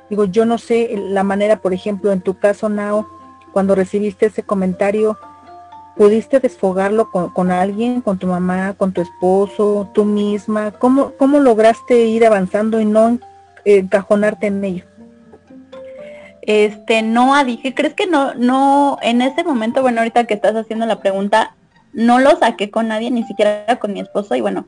[0.09, 3.07] Digo, yo no sé la manera, por ejemplo, en tu caso, Nao,
[3.51, 5.17] cuando recibiste ese comentario,
[5.95, 10.71] ¿pudiste desfogarlo con, alguien, con tu mamá, con tu esposo, tú misma?
[10.71, 13.19] ¿Cómo, cómo lograste ir avanzando y no
[13.65, 14.85] encajonarte en ello?
[16.41, 20.85] Este, no, ¿qué crees que no, no, en ese momento, bueno, ahorita que estás haciendo
[20.85, 21.55] la pregunta,
[21.93, 24.65] no lo saqué con nadie, ni siquiera con mi esposo, y bueno,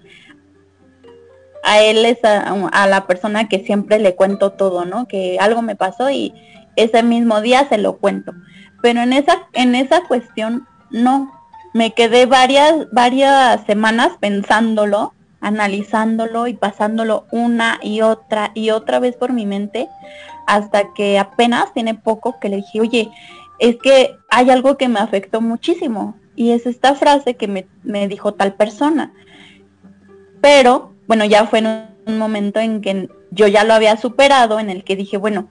[1.66, 5.08] a él es a, la persona que siempre le cuento todo, ¿no?
[5.08, 6.34] Que algo me pasó y
[6.76, 8.34] ese mismo día se lo cuento.
[8.84, 11.32] Pero en esa, en esa cuestión, no.
[11.74, 19.18] Me quedé varias, varias semanas pensándolo, analizándolo y pasándolo una y otra y otra vez
[19.18, 19.90] por mi mente,
[20.48, 23.12] hasta que apenas tiene poco que le dije, oye,
[23.60, 28.08] es que hay algo que me afectó muchísimo y es esta frase que me, me
[28.08, 29.12] dijo tal persona.
[30.42, 34.70] Pero bueno, ya fue en un momento en que yo ya lo había superado, en
[34.70, 35.50] el que dije, bueno,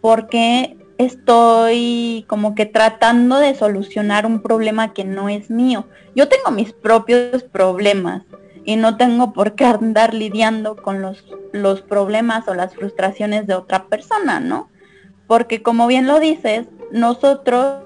[0.00, 5.86] ¿por qué estoy como que tratando de solucionar un problema que no es mío?
[6.14, 8.22] Yo tengo mis propios problemas
[8.64, 13.54] y no tengo por qué andar lidiando con los, los problemas o las frustraciones de
[13.54, 14.68] otra persona, ¿no?
[15.26, 17.82] Porque como bien lo dices, nosotros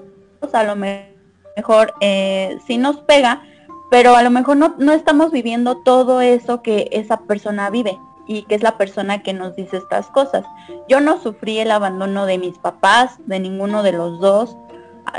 [0.53, 3.43] a lo mejor eh, si nos pega,
[3.89, 7.97] pero a lo mejor no, no estamos viviendo todo eso que esa persona vive
[8.31, 10.45] y que es la persona que nos dice estas cosas.
[10.87, 14.55] Yo no sufrí el abandono de mis papás, de ninguno de los dos,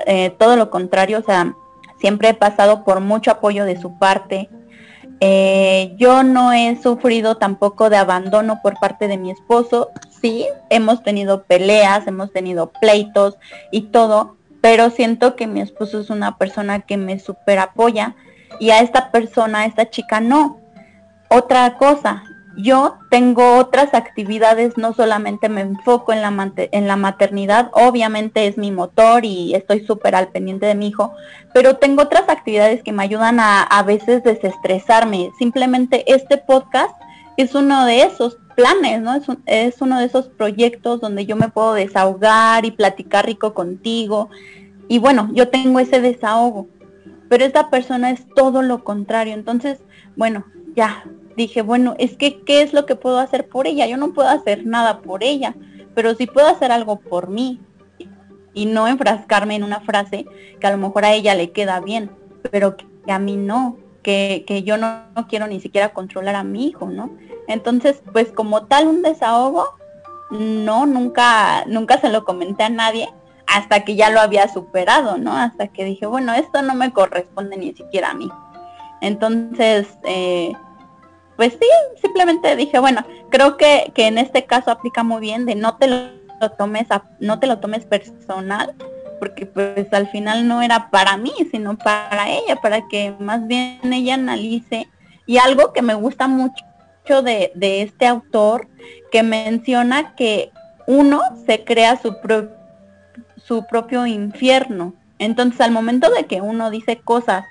[0.07, 1.55] eh, todo lo contrario, o sea,
[2.01, 4.49] siempre he pasado por mucho apoyo de su parte.
[5.21, 9.91] Eh, yo no he sufrido tampoco de abandono por parte de mi esposo.
[10.21, 13.37] Sí, hemos tenido peleas, hemos tenido pleitos
[13.71, 18.17] y todo, pero siento que mi esposo es una persona que me super apoya
[18.59, 20.59] y a esta persona, a esta chica no.
[21.29, 22.25] Otra cosa,
[22.57, 29.25] yo tengo otras actividades, no solamente me enfoco en la, maternidad, obviamente es mi motor
[29.25, 31.13] y estoy súper al pendiente de mi hijo,
[31.55, 35.31] pero tengo otras actividades que me ayudan a a veces desestresarme.
[35.39, 36.95] Simplemente este podcast
[37.37, 39.15] es uno de esos planes, ¿no?
[39.15, 44.29] Es, es uno de esos proyectos donde yo me puedo desahogar y platicar rico contigo.
[44.89, 46.69] Y bueno, yo tengo ese desahogo
[47.33, 49.33] pero esta persona es todo lo contrario.
[49.33, 49.79] Entonces,
[50.17, 50.45] bueno,
[50.77, 51.03] ya
[51.37, 53.87] dije, bueno, es que, ¿qué es lo que puedo hacer por ella?
[53.87, 55.55] Yo no puedo hacer nada por ella,
[55.95, 57.61] pero sí puedo hacer algo por mí
[58.55, 60.27] y no enfrascarme en una frase
[60.61, 62.11] que a lo mejor a ella le queda bien,
[62.51, 66.45] pero que, a mí no, que, que yo no, no, quiero ni siquiera controlar a
[66.45, 67.11] mi hijo, ¿no?
[67.49, 69.67] Entonces, pues como tal un desahogo,
[70.31, 73.09] no, nunca, nunca se lo comenté a nadie,
[73.47, 75.37] hasta que ya lo había superado, ¿no?
[75.37, 78.31] Hasta que dije, bueno, esto no me corresponde ni siquiera a mí.
[79.01, 80.53] Entonces, eh,
[81.37, 81.67] pues sí,
[82.01, 85.87] simplemente dije, bueno, creo que, que, en este caso aplica muy bien de no te
[85.89, 88.75] lo tomes a, no te lo tomes personal,
[89.19, 93.81] porque pues al final no era para mí, sino para ella, para que más bien
[93.93, 94.89] ella analice.
[95.27, 98.69] Y algo que me gusta mucho de, de este autor,
[99.11, 100.51] que menciona que
[100.87, 102.17] uno se crea su
[103.45, 104.95] su propio infierno.
[105.19, 107.45] Entonces al momento de que uno dice cosas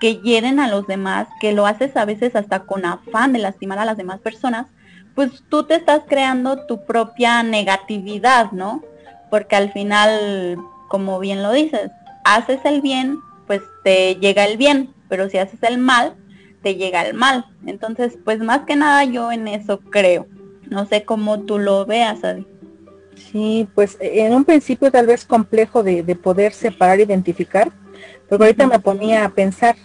[0.00, 3.78] que hieren a los demás, que lo haces a veces hasta con afán de lastimar
[3.78, 4.66] a las demás personas,
[5.14, 8.82] pues tú te estás creando tu propia negatividad, ¿no?
[9.30, 11.90] Porque al final, como bien lo dices,
[12.24, 16.14] haces el bien, pues te llega el bien, pero si haces el mal,
[16.62, 17.44] te llega el mal.
[17.66, 20.26] Entonces, pues más que nada yo en eso creo.
[20.68, 22.46] No sé cómo tú lo veas, Adi.
[23.14, 27.70] Sí, pues en un principio tal vez complejo de, poder separar, identificar,
[28.28, 29.76] pero ahorita me ponía a pensar,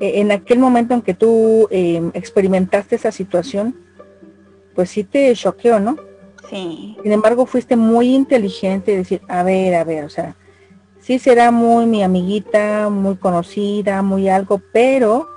[0.00, 3.76] eh, en aquel momento en que tú em, experimentaste esa situación,
[4.74, 5.96] pues sí te choqueó, ¿no?
[6.50, 6.96] Sí.
[7.02, 10.36] Sin embargo, fuiste muy inteligente y decir, a ver, a ver, o sea,
[11.00, 15.28] sí será muy mi amiguita, muy conocida, muy algo, pero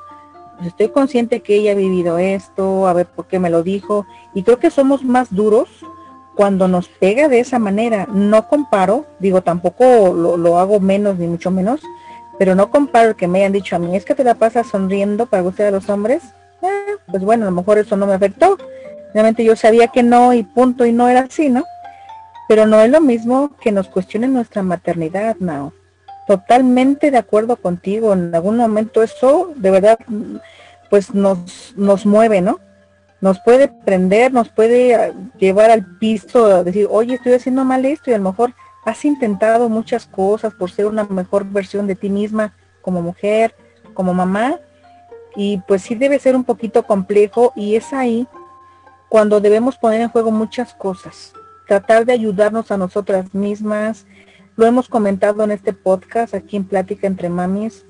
[0.55, 4.05] pues, estoy consciente que ella ha vivido esto, a ver por qué me lo dijo,
[4.33, 5.69] y creo que somos más duros
[6.35, 11.51] cuando nos pega de esa manera, no comparo, digo, tampoco lo, hago menos ni mucho
[11.51, 11.81] menos,
[12.39, 15.25] pero no comparo que me hayan dicho a mí, es que te la pasas sonriendo
[15.25, 16.23] para gustar a los hombres,
[16.61, 18.57] eh, pues bueno, a lo mejor eso no me afectó,
[19.13, 21.63] realmente yo sabía que no y punto y no era así, ¿no?
[22.47, 25.73] Pero no es lo mismo que nos cuestionen nuestra maternidad, no.
[26.27, 29.99] Totalmente de acuerdo contigo, en algún momento eso de verdad
[30.89, 32.59] pues nos, nos mueve, ¿no?
[33.21, 38.11] nos puede prender, nos puede ah, llevar al piso, decir, oye, estoy haciendo mal esto
[38.11, 38.53] y a lo mejor
[38.87, 43.53] has intentado muchas cosas por ser una mejor versión de ti misma como mujer,
[43.93, 44.61] como mamá,
[45.35, 48.25] y pues sí debe ser un poquito complejo y es ahí
[49.09, 51.33] cuando debemos poner en juego muchas cosas,
[51.67, 54.05] tratar de ayudarnos a nosotras mismas.
[54.55, 57.85] Lo hemos comentado en este podcast, aquí en Plática entre Mamis,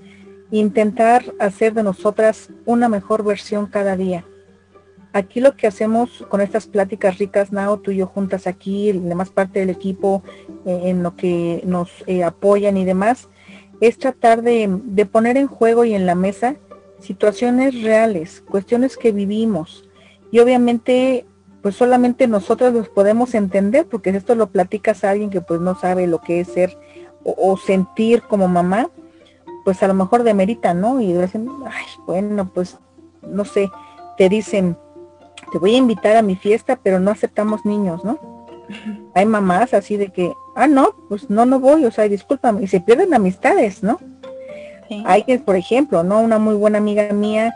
[0.50, 4.26] intentar hacer de nosotras una mejor versión cada día.
[5.18, 9.02] Aquí lo que hacemos con estas pláticas ricas, Nao, tú y yo juntas aquí, la
[9.02, 10.22] demás parte del equipo,
[10.64, 13.28] eh, en lo que nos eh, apoyan y demás,
[13.82, 14.70] es tratar de,
[15.12, 16.58] poner en juego y en la mesa
[17.00, 19.90] situaciones reales, cuestiones que vivimos,
[20.30, 21.26] y obviamente
[21.64, 25.74] pues solamente nosotros los podemos entender porque esto lo platicas a alguien que pues no
[25.74, 26.78] sabe lo que es ser
[27.24, 28.92] o, sentir como mamá,
[29.66, 31.02] pues a lo mejor demerita, ¿no?
[31.02, 32.78] Y dicen, ay, bueno, pues
[33.24, 33.72] no sé,
[34.16, 34.78] te dicen,
[35.52, 38.20] te voy a invitar a mi fiesta, pero no aceptamos niños, ¿no?
[39.14, 42.68] Hay mamás así de que, ah, no, pues no, no voy, o sea, discúlpame, y
[42.68, 44.00] se pierden amistades, ¿no?
[45.06, 46.22] Hay que, por ejemplo, ¿no?
[46.22, 47.54] Una muy buena amiga mía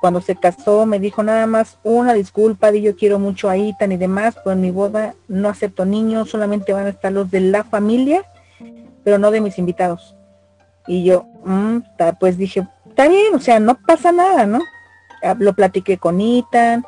[0.00, 3.92] cuando se casó me dijo nada más una disculpa, di yo quiero mucho a Itan
[3.92, 7.40] y demás, pues en mi boda no acepto niños, solamente van a estar los de
[7.40, 8.24] la familia,
[9.02, 10.16] pero no de mis invitados.
[10.86, 11.78] Y yo, mm,
[12.18, 14.60] pues dije, está bien, o sea, no pasa nada, ¿no?
[15.22, 16.84] Ah, lo platiqué con Itan,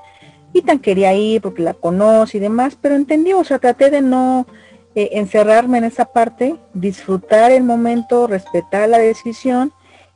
[0.57, 4.47] Itan quería ir porque la conoce y demás, pero entendí, o sea, traté de no
[4.95, 9.73] eh, encerrarme en esa parte, disfrutar el momento, respetar la decisión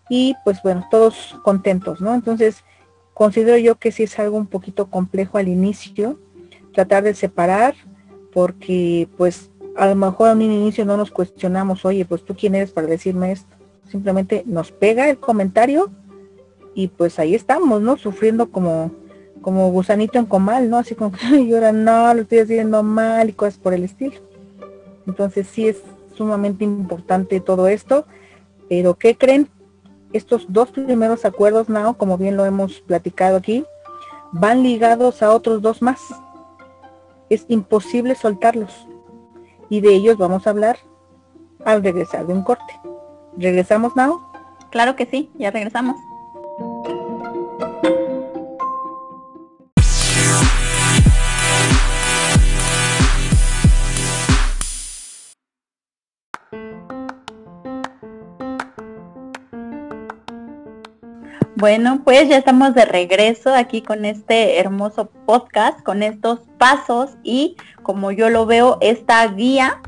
[0.08, 2.14] y pues bueno, todos contentos, ¿no?
[2.14, 2.64] Entonces,
[3.20, 6.18] Considero yo que sí es algo un poquito complejo al inicio,
[6.72, 7.74] tratar de separar,
[8.32, 12.54] porque pues a lo mejor a un inicio no nos cuestionamos, oye, pues tú quién
[12.54, 13.54] eres para decirme esto.
[13.90, 15.90] Simplemente nos pega el comentario
[16.74, 17.98] y pues ahí estamos, ¿no?
[17.98, 18.90] Sufriendo como,
[19.42, 20.78] como gusanito en comal, ¿no?
[20.78, 24.16] Así como que ahora no, lo estoy haciendo mal y cosas por el estilo.
[25.06, 25.82] Entonces sí es
[26.16, 28.04] sumamente importante todo esto,
[28.68, 29.48] pero ¿qué creen?
[30.12, 33.64] estos dos primeros acuerdos, Nao, como bien lo hemos platicado aquí,
[34.32, 36.00] van ligados a otros dos más.
[37.28, 38.86] Es imposible soltarlos.
[39.68, 40.78] Y de ellos vamos a hablar
[41.64, 42.80] al regresar de un corte.
[43.36, 44.20] ¿Regresamos, Nao?
[44.70, 45.96] Claro que sí, ya regresamos.
[61.60, 67.54] Bueno, pues ya estamos de regreso aquí con este hermoso podcast, con estos pasos y
[67.82, 69.82] como yo lo veo, esta guía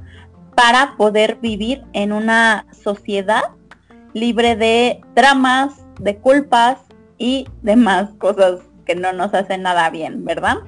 [0.55, 3.45] para poder vivir en una sociedad
[4.13, 6.77] libre de dramas, de culpas
[7.17, 10.59] y demás cosas que no nos hacen nada bien, ¿verdad?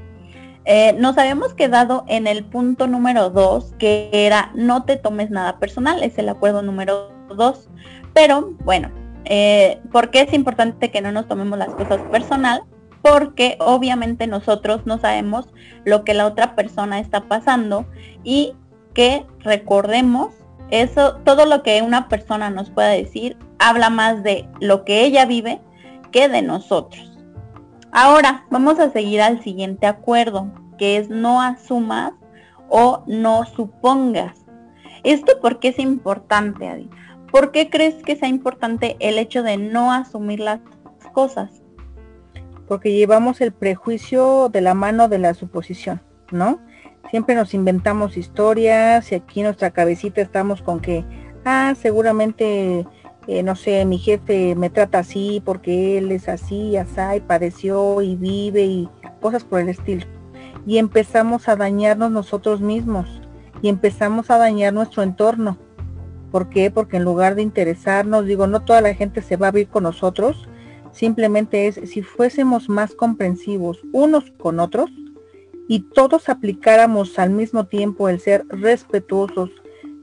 [0.64, 5.59] Eh, nos habíamos quedado en el punto número dos, que era no te tomes nada
[5.59, 7.69] personal, es el acuerdo número dos.
[8.14, 8.90] Pero bueno,
[9.25, 12.63] eh, ¿Por qué es importante que no nos tomemos las cosas personal?
[13.03, 15.49] Porque obviamente nosotros no sabemos
[15.85, 17.87] lo que la otra persona está pasando
[18.23, 18.55] y
[18.95, 20.35] que recordemos
[20.71, 25.27] eso, todo lo que una persona nos pueda decir habla más de lo que ella
[25.27, 25.61] vive
[26.11, 27.19] que de nosotros.
[27.93, 32.13] Ahora vamos a seguir al siguiente acuerdo, que es no asumas
[32.69, 34.45] o no supongas.
[35.05, 36.91] Esto porque es importante, Adi.
[37.35, 40.61] ¿Por qué crees que sea importante el hecho de no asumir las
[41.12, 41.51] cosas?
[42.68, 46.61] Porque llevamos el prejuicio de la mano de la suposición, ¿no?
[47.11, 51.05] Siempre nos inventamos historias y aquí en nuestra cabecita estamos con que,
[51.44, 52.87] ah, seguramente,
[53.27, 58.01] eh, no sé, mi jefe me trata así porque él es así, así, y padeció
[58.01, 58.88] y vive y
[59.20, 60.07] cosas por el estilo.
[60.68, 63.09] Y empezamos a dañarnos nosotros mismos
[63.61, 65.59] y empezamos a dañar nuestro entorno
[66.35, 66.68] ¿Por qué?
[66.68, 69.85] Porque en lugar de interesarnos, digo, no toda la gente se va a abrir con
[69.85, 70.49] nosotros,
[70.90, 74.90] simplemente es si fuésemos más comprensivos unos con otros
[75.68, 79.51] y todos aplicáramos al mismo tiempo el ser respetuosos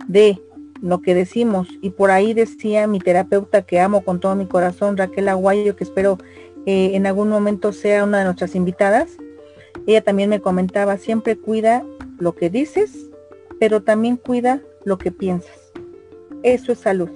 [0.08, 0.42] de
[0.82, 1.68] lo que decimos.
[1.82, 5.84] Y por ahí decía mi terapeuta que amo con todo mi corazón, Raquel Aguayo, que
[5.84, 6.18] espero
[6.66, 9.18] eh, en algún momento sea una de nuestras invitadas.
[9.86, 11.84] Ella también me comentaba, siempre cuida
[12.20, 13.10] lo que dices,
[13.60, 15.61] pero también cuida lo que piensas
[16.44, 17.10] eso es salud.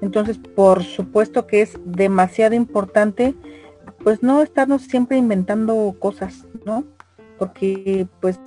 [0.00, 3.34] Entonces, por supuesto que es demasiado importante,
[4.02, 6.84] pues no estarnos siempre inventando cosas, ¿no?
[7.38, 8.38] Porque pues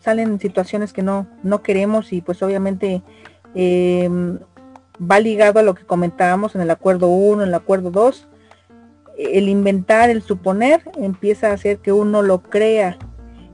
[0.00, 3.02] salen situaciones que no, no queremos y pues obviamente
[3.54, 4.38] em,
[5.00, 8.28] va ligado a lo que comentábamos en el acuerdo 1, en el acuerdo 2.
[9.18, 12.98] El inventar, el suponer, empieza a hacer que uno lo crea.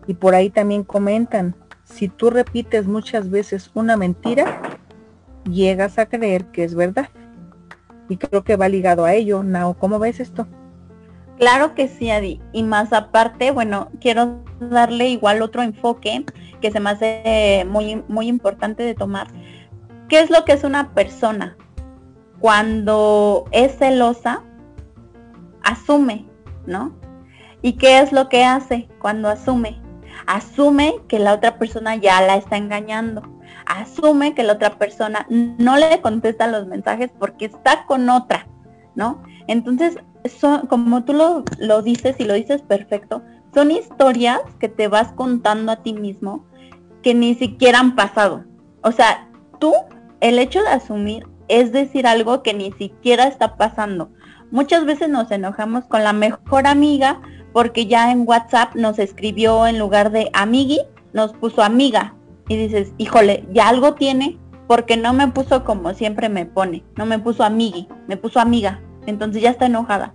[0.07, 1.55] Y por ahí también comentan,
[1.85, 4.61] si tú repites muchas veces una mentira,
[5.45, 7.09] llegas a creer que es verdad.
[8.09, 9.43] Y creo que va ligado a ello.
[9.43, 10.47] Nao, ¿cómo ves esto?
[11.39, 12.41] Claro que sí, Adi.
[12.53, 16.25] Y más aparte, bueno, quiero darle igual otro enfoque
[16.61, 19.27] que se me hace muy, muy importante de tomar.
[20.09, 21.57] ¿Qué es lo que es una persona?
[22.39, 24.43] Cuando es celosa,
[25.63, 26.27] asume,
[26.67, 26.95] ¿no?
[27.61, 29.82] ¿Y qué es lo que hace cuando asume?
[30.33, 33.21] Asume que la otra persona ya la está engañando.
[33.67, 38.47] Asume que la otra persona no le contesta los mensajes porque está con otra,
[38.95, 39.23] ¿no?
[39.47, 43.23] Entonces, son, como tú lo, lo dices y lo dices perfecto,
[43.53, 46.47] son historias que te vas contando a ti mismo
[47.03, 48.47] que ni siquiera han pasado.
[48.83, 49.29] O sea,
[49.59, 49.75] tú,
[50.21, 54.11] el hecho de asumir es decir algo que ni siquiera está pasando.
[54.51, 57.21] Muchas veces nos enojamos con la mejor amiga
[57.53, 60.81] porque ya en WhatsApp nos escribió en lugar de amigui,
[61.13, 62.15] nos puso amiga.
[62.49, 67.07] Y dices, híjole, ya algo tiene porque no me puso como siempre me pone, no
[67.07, 70.15] me puso amigui, me puso amiga entonces ya está enojada.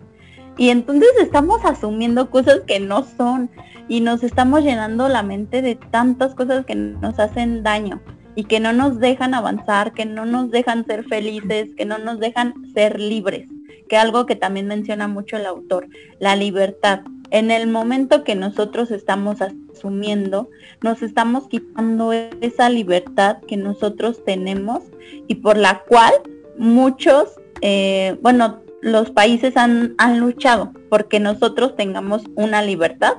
[0.57, 3.49] Y entonces estamos asumiendo cosas que no son
[3.87, 8.01] y nos estamos llenando la mente de tantas cosas que nos hacen daño
[8.37, 12.19] y que no nos dejan avanzar, que no nos dejan ser felices, que no nos
[12.19, 13.49] dejan ser libres,
[13.89, 15.87] que algo que también menciona mucho el autor,
[16.19, 16.99] la libertad.
[17.31, 20.51] En el momento que nosotros estamos asumiendo,
[20.83, 24.83] nos estamos quitando esa libertad que nosotros tenemos
[25.27, 26.13] y por la cual
[26.59, 33.15] muchos, eh, bueno, los países han, han luchado porque nosotros tengamos una libertad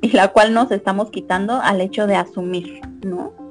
[0.00, 3.43] y la cual nos estamos quitando al hecho de asumir, ¿no?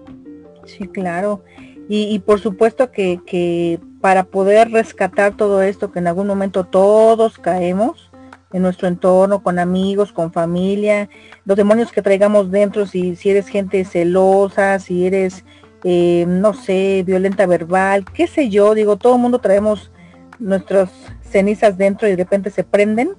[0.65, 1.43] Sí, claro.
[1.89, 8.09] Y, por supuesto que, para poder rescatar todo esto, que en algún momento todos caemos
[8.53, 11.09] en nuestro entorno, con amigos, con familia,
[11.45, 15.43] los demonios que traigamos dentro, si, eres gente celosa, si eres,
[15.83, 19.91] eh, no sé, violenta verbal, qué sé yo, digo, todo el mundo traemos
[20.39, 20.89] nuestros
[21.21, 23.15] cenizas dentro y de repente se prenden,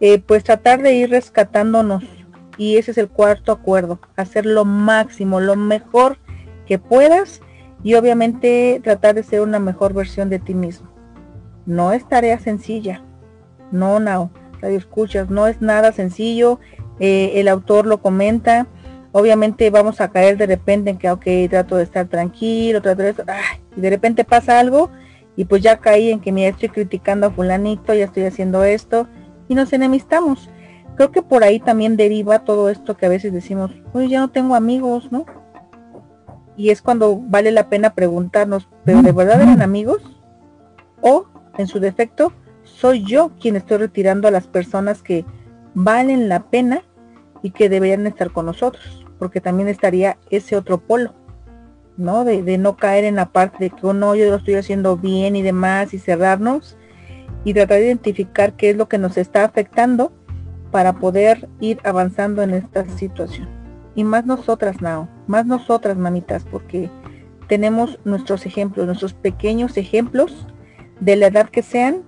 [0.00, 2.04] eh, pues tratar de ir rescatándonos.
[2.56, 6.18] Y ese es el cuarto acuerdo, hacer lo máximo, lo mejor
[6.66, 7.40] que puedas
[7.82, 10.88] y obviamente tratar de ser una mejor versión de ti mismo.
[11.66, 13.02] No es tarea sencilla,
[13.70, 16.60] no, no, radio escuchas, no es nada sencillo,
[17.00, 18.66] eh, el autor lo comenta,
[19.12, 23.14] obviamente vamos a caer de repente en que, ok, trato de estar tranquilo, trato de
[23.76, 24.90] y de repente pasa algo
[25.36, 29.08] y pues ya caí en que mira estoy criticando a fulanito, ya estoy haciendo esto
[29.48, 30.48] y nos enemistamos.
[30.96, 34.30] Creo que por ahí también deriva todo esto que a veces decimos, oye, ya no
[34.30, 35.26] tengo amigos, ¿no?
[36.56, 40.02] Y es cuando vale la pena preguntarnos, ¿pero de verdad eran amigos?
[41.00, 41.26] O,
[41.58, 42.32] en su defecto,
[42.62, 45.24] soy yo quien estoy retirando a las personas que
[45.74, 46.82] valen la pena
[47.42, 51.14] y que deberían estar con nosotros, porque también estaría ese otro polo
[51.96, 52.24] ¿no?
[52.24, 55.36] De, no caer en la parte de que, oh, no, yo lo estoy haciendo bien
[55.36, 56.76] y demás y cerrarnos
[57.44, 60.12] y tratar de identificar qué es lo que nos está afectando
[60.70, 63.48] para poder ir avanzando en esta situación.
[63.94, 66.90] Y más nosotras, Nao, más nosotras, mamitas, porque
[67.48, 70.46] tenemos nuestros ejemplos, nuestros pequeños ejemplos
[71.00, 72.02] de la edad que sean,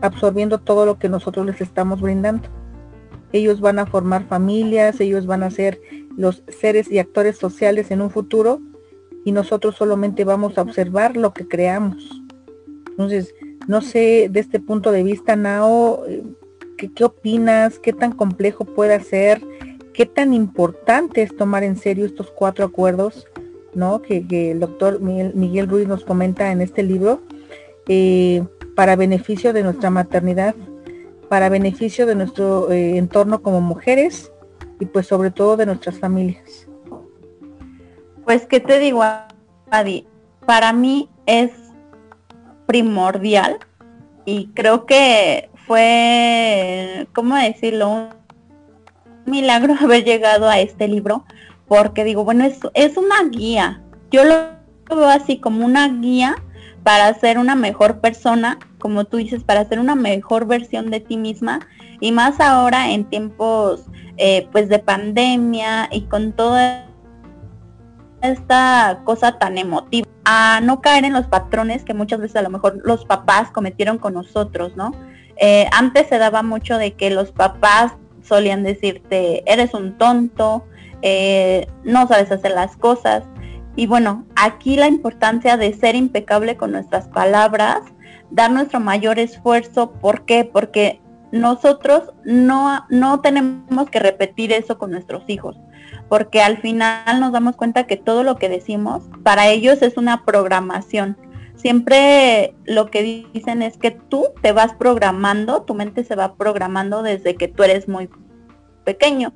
[0.00, 2.48] absorbiendo todo lo que nosotros les estamos brindando.
[3.32, 5.80] Ellos van a formar familias, ellos van a ser
[6.16, 8.60] los seres y actores sociales en un futuro
[9.24, 12.22] y nosotros solamente vamos a observar lo que creamos.
[12.90, 13.34] Entonces,
[13.68, 16.22] no sé, de este punto de vista, Nao, eh,
[16.76, 17.78] ¿qué, opinas?
[17.78, 19.42] ¿Qué tan complejo puede ser?
[19.94, 23.26] ¿Qué tan importante es tomar en serio estos cuatro acuerdos,
[23.74, 24.00] ¿no?
[24.00, 27.20] Que, el doctor Miguel, Ruiz nos comenta en este libro,
[27.88, 30.54] eh, para beneficio de nuestra maternidad,
[31.28, 34.32] para beneficio de nuestro eh, entorno como mujeres
[34.80, 36.66] y pues sobre todo de nuestras familias.
[38.24, 39.02] Pues, ¿qué te digo,
[39.70, 40.06] Adi?
[40.46, 41.50] Para mí es
[42.66, 43.58] primordial
[44.24, 48.08] y creo que fue, ¿cómo decirlo?
[49.26, 51.24] Milagro haber llegado a este libro
[51.68, 53.82] porque digo, bueno, es, es una guía.
[54.10, 54.34] Yo lo
[54.94, 56.36] veo así como una guía
[56.82, 61.16] para ser una mejor persona, como tú dices, para ser una mejor versión de ti
[61.16, 61.60] misma
[62.00, 63.84] y más ahora en tiempos
[64.16, 66.58] eh, pues de pandemia y con todo
[68.20, 72.50] esta cosa tan emotiva, a no caer en los patrones que muchas veces a lo
[72.50, 74.92] mejor los papás cometieron con nosotros, ¿no?
[75.36, 77.94] Eh, antes se daba mucho de que los papás
[78.34, 80.64] solían decirte, eres un tonto,
[81.02, 83.24] eh, no sabes hacer las cosas.
[83.76, 87.80] Y bueno, aquí la importancia de ser impecable con nuestras palabras,
[88.30, 89.92] dar nuestro mayor esfuerzo.
[89.92, 90.44] ¿Por qué?
[90.44, 95.56] Porque nosotros no, no tenemos que repetir eso con nuestros hijos
[96.12, 100.26] porque al final nos damos cuenta que todo lo que decimos para ellos es una
[100.26, 101.16] programación.
[101.54, 107.02] siempre lo que dicen es que tú te vas programando, tu mente se va programando
[107.02, 108.10] desde que tú eres muy
[108.84, 109.32] pequeño.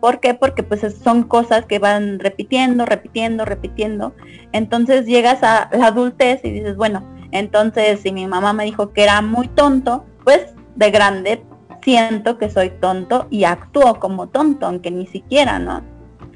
[0.00, 0.34] ¿Por qué?
[0.34, 4.14] Porque pues son cosas que van repitiendo, repitiendo, repitiendo.
[4.52, 9.02] Entonces llegas a la adultez y dices, bueno, entonces si mi mamá me dijo que
[9.02, 11.44] era muy tonto, pues de grande
[11.82, 15.82] siento que soy tonto y actúo como tonto, aunque ni siquiera, ¿no?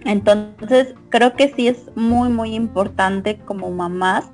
[0.05, 4.27] Entonces creo que sí es muy, muy importante como mamás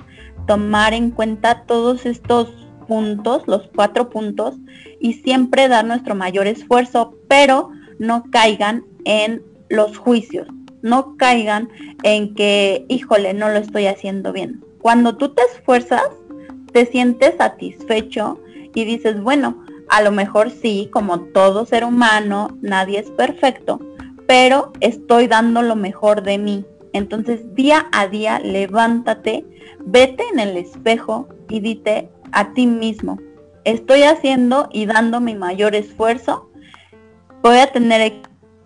[0.46, 2.48] tomar en cuenta todos estos
[2.88, 4.56] puntos, los cuatro puntos,
[4.98, 7.70] y siempre dar nuestro mayor esfuerzo, pero
[8.00, 10.48] no caigan en los juicios,
[10.82, 11.68] no caigan
[12.02, 14.64] en que, híjole, no lo estoy haciendo bien.
[14.80, 16.02] Cuando tú te esfuerzas,
[16.72, 18.40] te sientes satisfecho
[18.74, 23.80] y dices, bueno, a lo mejor sí, como todo ser humano, nadie es perfecto,
[24.26, 26.64] pero estoy dando lo mejor de mí.
[26.92, 29.44] Entonces, día a día, levántate,
[29.80, 33.18] vete en el espejo y dite a ti mismo,
[33.64, 36.49] estoy haciendo y dando mi mayor esfuerzo.
[37.42, 38.12] Voy a tener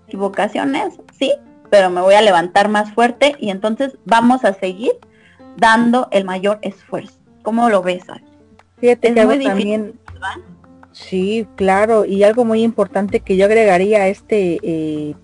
[0.07, 1.33] equivocaciones, sí,
[1.71, 4.93] pero me voy a levantar más fuerte y entonces vamos a seguir
[5.57, 7.15] dando el mayor esfuerzo.
[7.43, 8.05] ¿Cómo lo ves?
[8.79, 9.99] Fíjate que muy también,
[10.93, 15.17] Sí, claro, y algo muy importante que yo agregaría a este eh,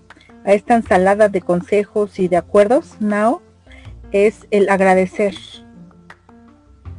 [0.45, 3.41] a esta ensalada de consejos y de acuerdos, Nao,
[4.11, 5.35] es el agradecer.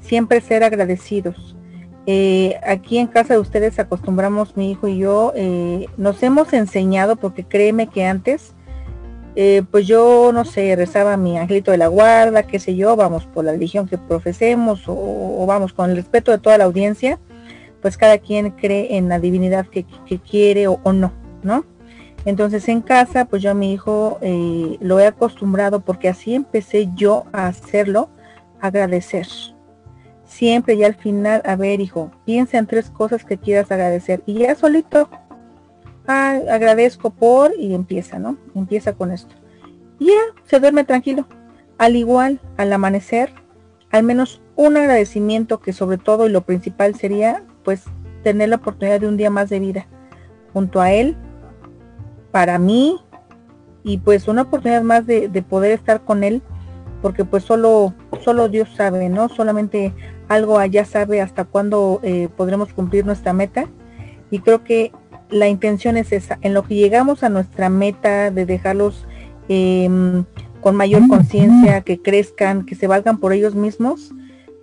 [0.01, 1.57] Siempre ser agradecidos.
[2.07, 7.17] Eh, aquí en casa de ustedes acostumbramos, mi hijo y yo, eh, nos hemos enseñado,
[7.17, 8.55] porque créeme que antes,
[9.71, 13.45] pues yo, no sé, rezaba mi angelito de la guarda, qué sé yo, vamos por
[13.45, 17.19] la religión que profesemos o vamos con el respeto de toda la audiencia
[17.83, 19.85] pues cada quien cree en la divinidad que,
[20.19, 21.65] quiere o, no, ¿no?
[22.25, 26.89] Entonces en casa, pues yo a mi hijo eh, lo he acostumbrado porque así empecé
[26.95, 28.09] yo a hacerlo,
[28.61, 29.27] agradecer.
[30.33, 34.23] Siempre y al final, a ver hijo, piensa en tres cosas que quieras agradecer.
[34.25, 35.11] Y ya solito,
[36.07, 38.39] ah, agradezco por y empieza, ¿no?
[38.55, 39.35] Empieza con esto.
[39.99, 41.27] Y ya, se duerme tranquilo.
[41.77, 43.35] Al igual, al amanecer,
[43.91, 47.85] al menos un agradecimiento que sobre todo y lo principal sería pues
[48.23, 49.87] tener la oportunidad de un día más de vida
[50.55, 51.15] junto a él,
[52.31, 52.99] para mí,
[53.85, 56.43] y pues una oportunidad más de, poder estar con él,
[57.03, 57.93] porque pues solo,
[58.25, 59.29] solo Dios sabe, ¿no?
[59.29, 59.93] Solamente
[60.33, 63.67] algo allá sabe hasta cuándo eh, podremos cumplir nuestra meta.
[64.31, 64.93] Y creo que
[65.31, 69.07] la intención es esa, en lo que llegamos a nuestra meta de dejarlos
[69.49, 70.25] em,
[70.61, 74.13] con mayor conciencia, que crezcan, que se valgan por ellos mismos,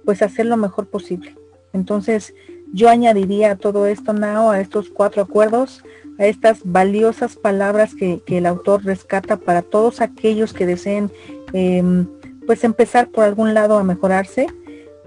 [0.06, 1.36] pues hacer lo mejor posible.
[1.74, 2.34] Entonces,
[2.72, 5.84] yo añadiría a todo esto, Nao, a estos cuatro acuerdos,
[6.18, 11.12] a estas valiosas palabras que, el autor rescata para todos aquellos que deseen
[11.54, 12.08] em,
[12.46, 14.48] pues empezar por algún lado a mejorarse,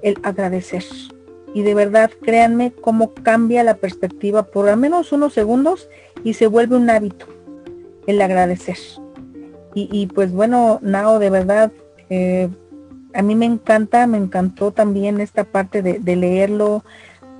[0.02, 0.84] el agradecer.
[1.54, 5.88] Y de verdad, créanme cómo cambia la perspectiva por al menos unos segundos
[6.24, 7.26] y se vuelve un hábito,
[8.06, 8.78] el agradecer.
[9.74, 11.72] Y, pues bueno, Nao, de verdad,
[12.10, 12.50] eh,
[13.14, 16.84] a mí me encanta, me encantó también esta parte de leerlo,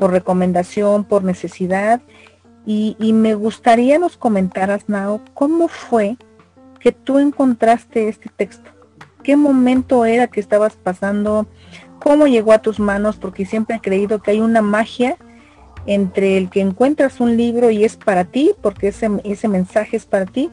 [0.03, 2.01] por recomendación, por necesidad.
[2.67, 6.17] Y, me gustaría nos comentaras, Nao, cómo fue
[6.81, 8.69] que tú encontraste este texto.
[9.23, 11.47] ¿Qué momento era que estabas pasando?
[12.03, 13.17] ¿Cómo llegó a tus manos?
[13.17, 15.17] Porque siempre he creído que hay una magia
[15.87, 20.05] entre el que encuentras un libro y es para ti, porque ese, ese mensaje es
[20.05, 20.51] para ti,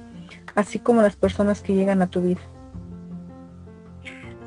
[0.56, 2.42] así como las personas que llegan a tu vida.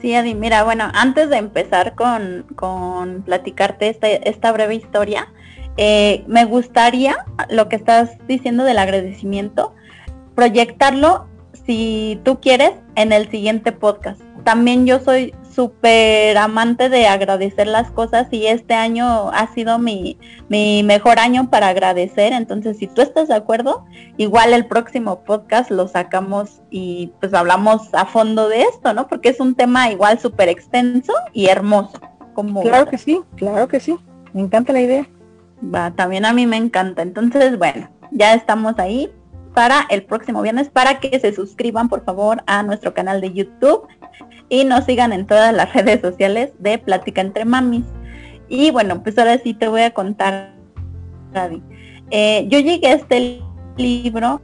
[0.01, 5.29] Sí, Adi, mira, bueno, antes de empezar con, con platicarte esta, esta breve historia,
[5.77, 7.17] eh, me gustaría
[7.51, 9.75] lo que estás diciendo del agradecimiento,
[10.35, 11.27] proyectarlo,
[11.67, 14.21] si tú quieres, en el siguiente podcast.
[14.45, 20.19] También yo soy súper amante de agradecer las cosas y este año ha sido mi,
[20.49, 22.33] mi mejor año para agradecer.
[22.33, 23.85] Entonces, si tú estás de acuerdo,
[24.17, 29.09] igual el próximo podcast lo sacamos y pues hablamos a fondo de esto, ¿no?
[29.09, 32.01] Porque es un tema igual súper extenso y hermoso.
[32.35, 33.97] Como claro que sí, claro que sí.
[34.33, 35.09] Me encanta la idea.
[35.63, 37.03] Va, también a mí me encanta.
[37.03, 39.11] Entonces, bueno, ya estamos ahí
[39.55, 43.87] para el próximo viernes para que se suscriban por favor a nuestro canal de YouTube
[44.49, 47.85] y nos sigan en todas las redes sociales de Plática entre Mamis.
[48.49, 50.55] Y bueno, pues ahora sí te voy a contar,
[52.11, 53.41] eh, yo llegué a este
[53.77, 54.41] libro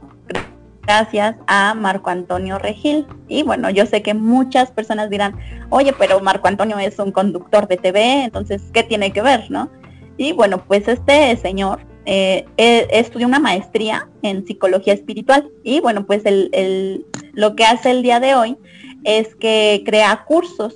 [0.89, 3.05] gracias a Marco Antonio Regil.
[3.27, 5.35] Y bueno, yo sé que muchas personas dirán,
[5.69, 9.69] oye, pero Marco Antonio es un conductor de TV, entonces, ¿qué tiene que ver, no?
[10.17, 15.47] Y bueno, pues este señor eh, eh, estudió una maestría en psicología espiritual.
[15.63, 18.57] Y bueno, pues el, lo que hace el día de hoy
[19.03, 20.75] es que crea cursos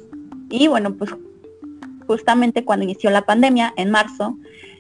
[0.50, 1.12] y bueno, pues
[2.06, 4.38] justamente cuando inició la pandemia, en marzo,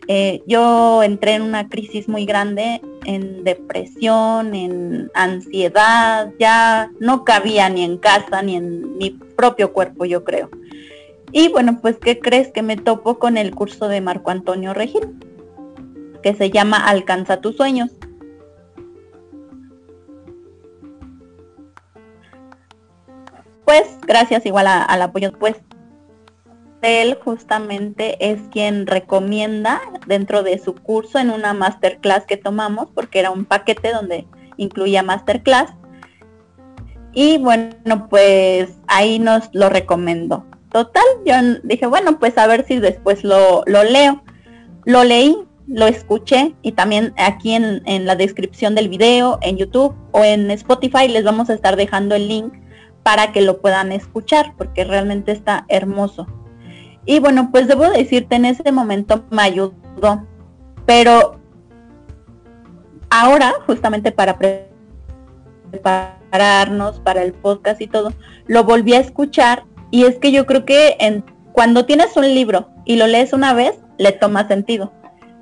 [0.07, 7.69] eh, yo entré en una crisis muy grande, en depresión, en ansiedad, ya no cabía
[7.69, 10.49] ni en casa ni en mi propio cuerpo, yo creo.
[11.31, 15.07] Y bueno, pues, ¿qué crees que me topo con el curso de Marco Antonio Regil?
[16.21, 17.89] Que se llama Alcanza tus sueños.
[23.65, 25.55] Pues, gracias igual al apoyo, pues
[26.83, 33.19] él justamente es quien recomienda dentro de su curso en una masterclass que tomamos, porque
[33.19, 35.73] era un paquete donde incluía masterclass.
[37.13, 40.45] Y bueno, pues ahí nos lo recomendó.
[40.71, 44.21] Total, yo dije, bueno, pues a ver si después lo, leo.
[44.85, 45.37] Lo leí,
[45.67, 50.51] lo escuché y también aquí en, en la descripción del video, en YouTube o en
[50.51, 52.53] Spotify les vamos a estar dejando el link
[53.03, 56.27] para que lo puedan escuchar, porque realmente está hermoso.
[57.05, 59.73] Y bueno, pues debo decirte, en ese momento me ayudó.
[60.85, 61.39] Pero
[63.09, 64.39] ahora, justamente para
[65.71, 68.13] prepararnos para el podcast y todo,
[68.47, 72.69] lo volví a escuchar y es que yo creo que en, cuando tienes un libro
[72.85, 74.91] y lo lees una vez, le toma sentido.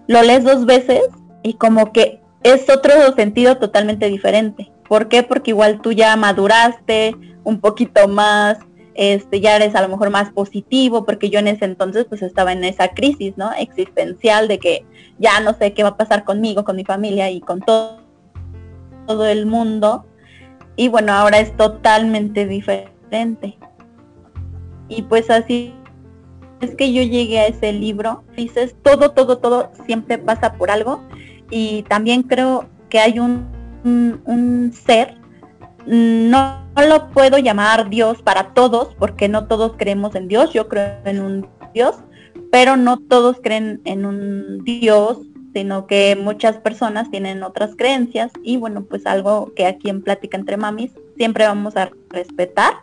[0.08, 1.04] Lo lees dos veces
[1.44, 4.72] y como que es otro sentido totalmente diferente.
[4.88, 5.24] ¿Por qué?
[5.24, 8.58] Porque igual tú ya maduraste un poquito más,
[8.94, 12.52] este, ya eres a lo mejor más positivo, porque yo en ese entonces pues estaba
[12.52, 13.52] en esa crisis, ¿no?
[13.54, 14.86] Existencial de que
[15.18, 18.00] ya no sé qué va a pasar conmigo, con mi familia y con todo,
[19.08, 20.06] todo el mundo.
[20.76, 23.58] Y bueno, ahora es totalmente diferente.
[24.88, 25.74] Y pues así
[26.60, 28.24] es que yo llegué a ese libro.
[28.36, 31.02] Dices, todo, todo, todo siempre pasa por algo.
[31.52, 33.46] Y también creo que hay un,
[33.84, 35.22] un ser
[35.86, 40.98] no, lo puedo llamar Dios para todos, porque no todos creemos en Dios, yo creo
[41.06, 41.96] en un Dios,
[42.52, 45.20] pero no todos creen en un Dios,
[45.54, 50.38] sino que muchas personas tienen otras creencias y bueno, pues algo que aquí en Plática
[50.38, 52.74] entre Mamis siempre vamos a respetar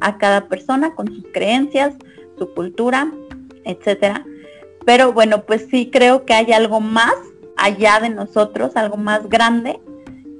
[0.00, 1.94] a cada persona con sus creencias,
[2.38, 3.12] su cultura,
[3.64, 4.24] etcétera.
[4.86, 7.14] Pero bueno, pues sí creo que hay algo más
[7.56, 9.80] allá de nosotros, algo más grande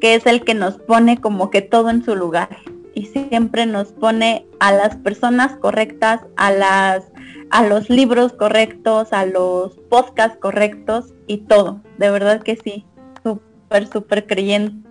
[0.03, 2.49] que es el que nos pone como que todo en su lugar
[2.93, 7.05] y siempre nos pone a las personas correctas, a las
[7.51, 11.83] a los libros correctos, a los podcasts correctos y todo.
[11.99, 12.85] De verdad que sí,
[13.23, 14.89] súper, súper creyente.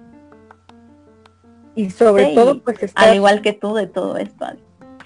[1.76, 3.10] Y sobre todo, pues estar...
[3.10, 4.46] Al igual que tú de todo esto.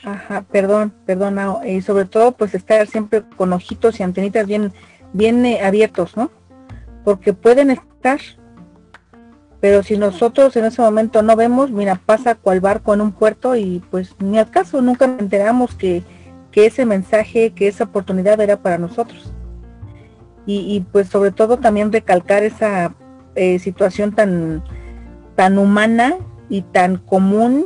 [0.03, 4.73] Ajá, perdón, perdón, y sobre todo, pues estar siempre con ojitos y antenitas bien,
[5.13, 6.29] bien eh, abiertos, ¿no?
[7.05, 8.19] Porque pueden estar
[9.65, 13.55] pero si nosotros en ese momento no vemos, mira, pasa cual barco en un puerto
[13.55, 16.03] y pues ni al caso nunca enteramos que,
[16.53, 19.33] ese mensaje, que esa oportunidad era para nosotros.
[20.45, 22.93] Y, pues sobre todo también recalcar esa
[23.33, 24.63] eh, situación tan,
[25.35, 26.13] tan humana
[26.47, 27.65] y tan común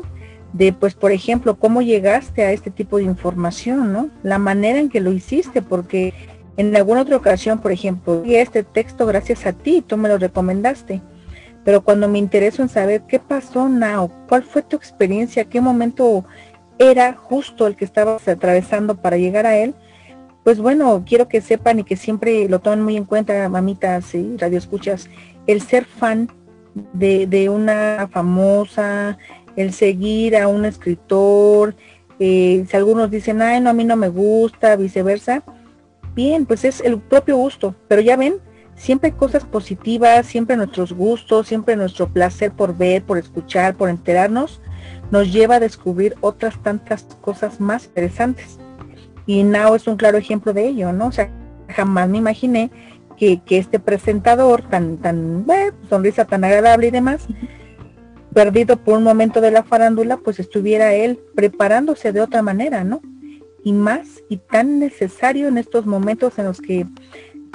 [0.53, 4.09] de, pues, por ejemplo, cómo llegaste a este tipo de información, ¿no?
[4.23, 6.13] La manera en que lo hiciste, porque
[6.59, 11.01] en alguna otra ocasión, por ejemplo, este texto gracias a ti, tú me lo recomendaste
[11.63, 16.25] pero cuando me intereso en saber qué pasó, Nao, cuál fue tu experiencia, qué momento
[16.77, 19.75] era justo el que estabas atravesando para llegar a él,
[20.43, 24.37] pues bueno, quiero que sepan y que siempre lo tomen muy en cuenta, mamitas y
[24.37, 25.09] radioescuchas,
[25.45, 26.31] el ser fan
[26.93, 29.17] de, una famosa,
[29.55, 31.75] el seguir a un escritor,
[32.19, 35.43] eh, si algunos dicen, ay, no, a mí no me gusta, viceversa,
[36.15, 38.35] bien, pues es el propio gusto, pero ya ven,
[38.75, 44.61] siempre cosas positivas, siempre nuestros gustos, siempre nuestro placer por ver, por escuchar, por enterarnos,
[45.11, 48.59] nos lleva a descubrir otras tantas cosas más interesantes.
[49.25, 51.07] Y Nao es un claro ejemplo de ello, ¿no?
[51.07, 51.29] O sea,
[51.67, 52.71] jamás me imaginé
[53.17, 55.45] que, este presentador tan, tan,
[55.89, 57.27] sonrisa tan agradable y demás,
[58.33, 63.01] perdido por un momento de la farándula, pues estuviera él preparándose de otra manera, ¿no?
[63.63, 66.85] Y más y tan necesario en estos momentos en los que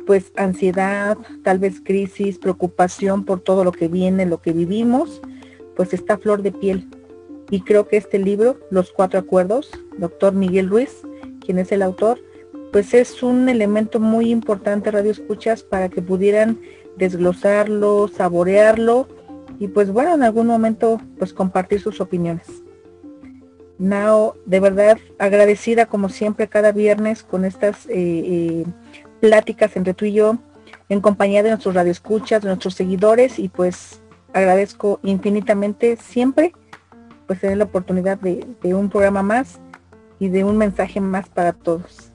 [0.06, 5.22] pues ansiedad, tal vez crisis, preocupación por todo lo que viene, lo que vivimos,
[5.76, 6.88] pues está flor de piel.
[7.50, 11.02] Y creo que este libro, Los Cuatro Acuerdos, doctor Miguel Ruiz,
[11.40, 12.20] quien es el autor,
[12.72, 16.60] pues es un elemento muy importante, Radio Escuchas, para que pudieran
[16.96, 19.08] desglosarlo, saborearlo
[19.58, 22.63] y pues bueno, en algún momento pues compartir sus opiniones.
[23.78, 28.64] Nao, de verdad agradecida como siempre cada viernes con estas eh, eh,
[29.20, 30.38] pláticas entre tú y yo
[30.88, 34.00] en compañía de nuestros radioescuchas, de nuestros seguidores y pues
[34.32, 36.52] agradezco infinitamente siempre
[37.26, 39.60] pues tener la oportunidad de, un programa más
[40.18, 42.12] y de un mensaje más para todos.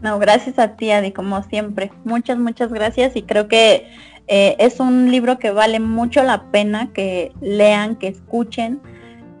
[0.00, 1.92] No, gracias a ti, Adi, como siempre.
[2.04, 3.86] Muchas, muchas gracias y creo que
[4.28, 8.80] eh, es un libro que vale mucho la pena que lean, que escuchen.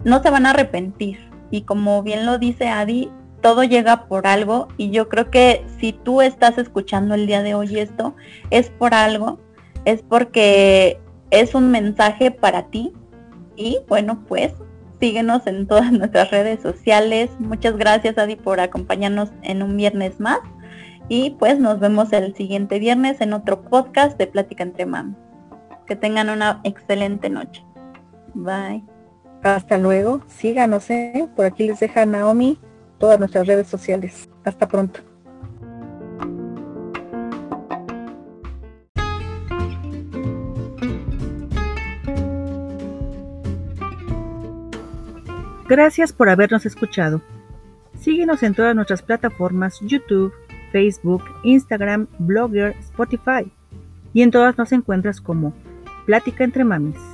[0.04, 1.18] No se van a arrepentir.
[1.50, 5.92] Y como bien lo dice Adi, todo llega por algo y yo creo que si
[5.92, 8.14] tú estás escuchando el día de hoy esto,
[8.50, 9.40] es por algo,
[9.84, 12.92] es porque es un mensaje para ti.
[13.56, 14.52] Y bueno, pues
[15.00, 17.30] síguenos en todas nuestras redes sociales.
[17.38, 20.40] Muchas gracias Adi por acompañarnos en un viernes más.
[21.08, 25.16] Y pues nos vemos el siguiente viernes en otro podcast de Plática entre Mam.
[25.86, 27.64] Que tengan una excelente noche.
[28.34, 28.89] Bye.
[29.42, 30.20] Hasta luego.
[30.28, 31.28] Síganos, ¿eh?
[31.34, 32.58] Por aquí les deja Naomi
[32.98, 34.28] todas nuestras redes sociales.
[34.44, 35.00] Hasta pronto.
[45.68, 47.22] Gracias por habernos escuchado.
[48.00, 50.32] Síguenos en todas nuestras plataformas YouTube,
[50.72, 53.50] Facebook, Instagram, Blogger, Spotify.
[54.12, 55.54] Y en todas nos encuentras como
[56.06, 57.09] Plática entre Mamis.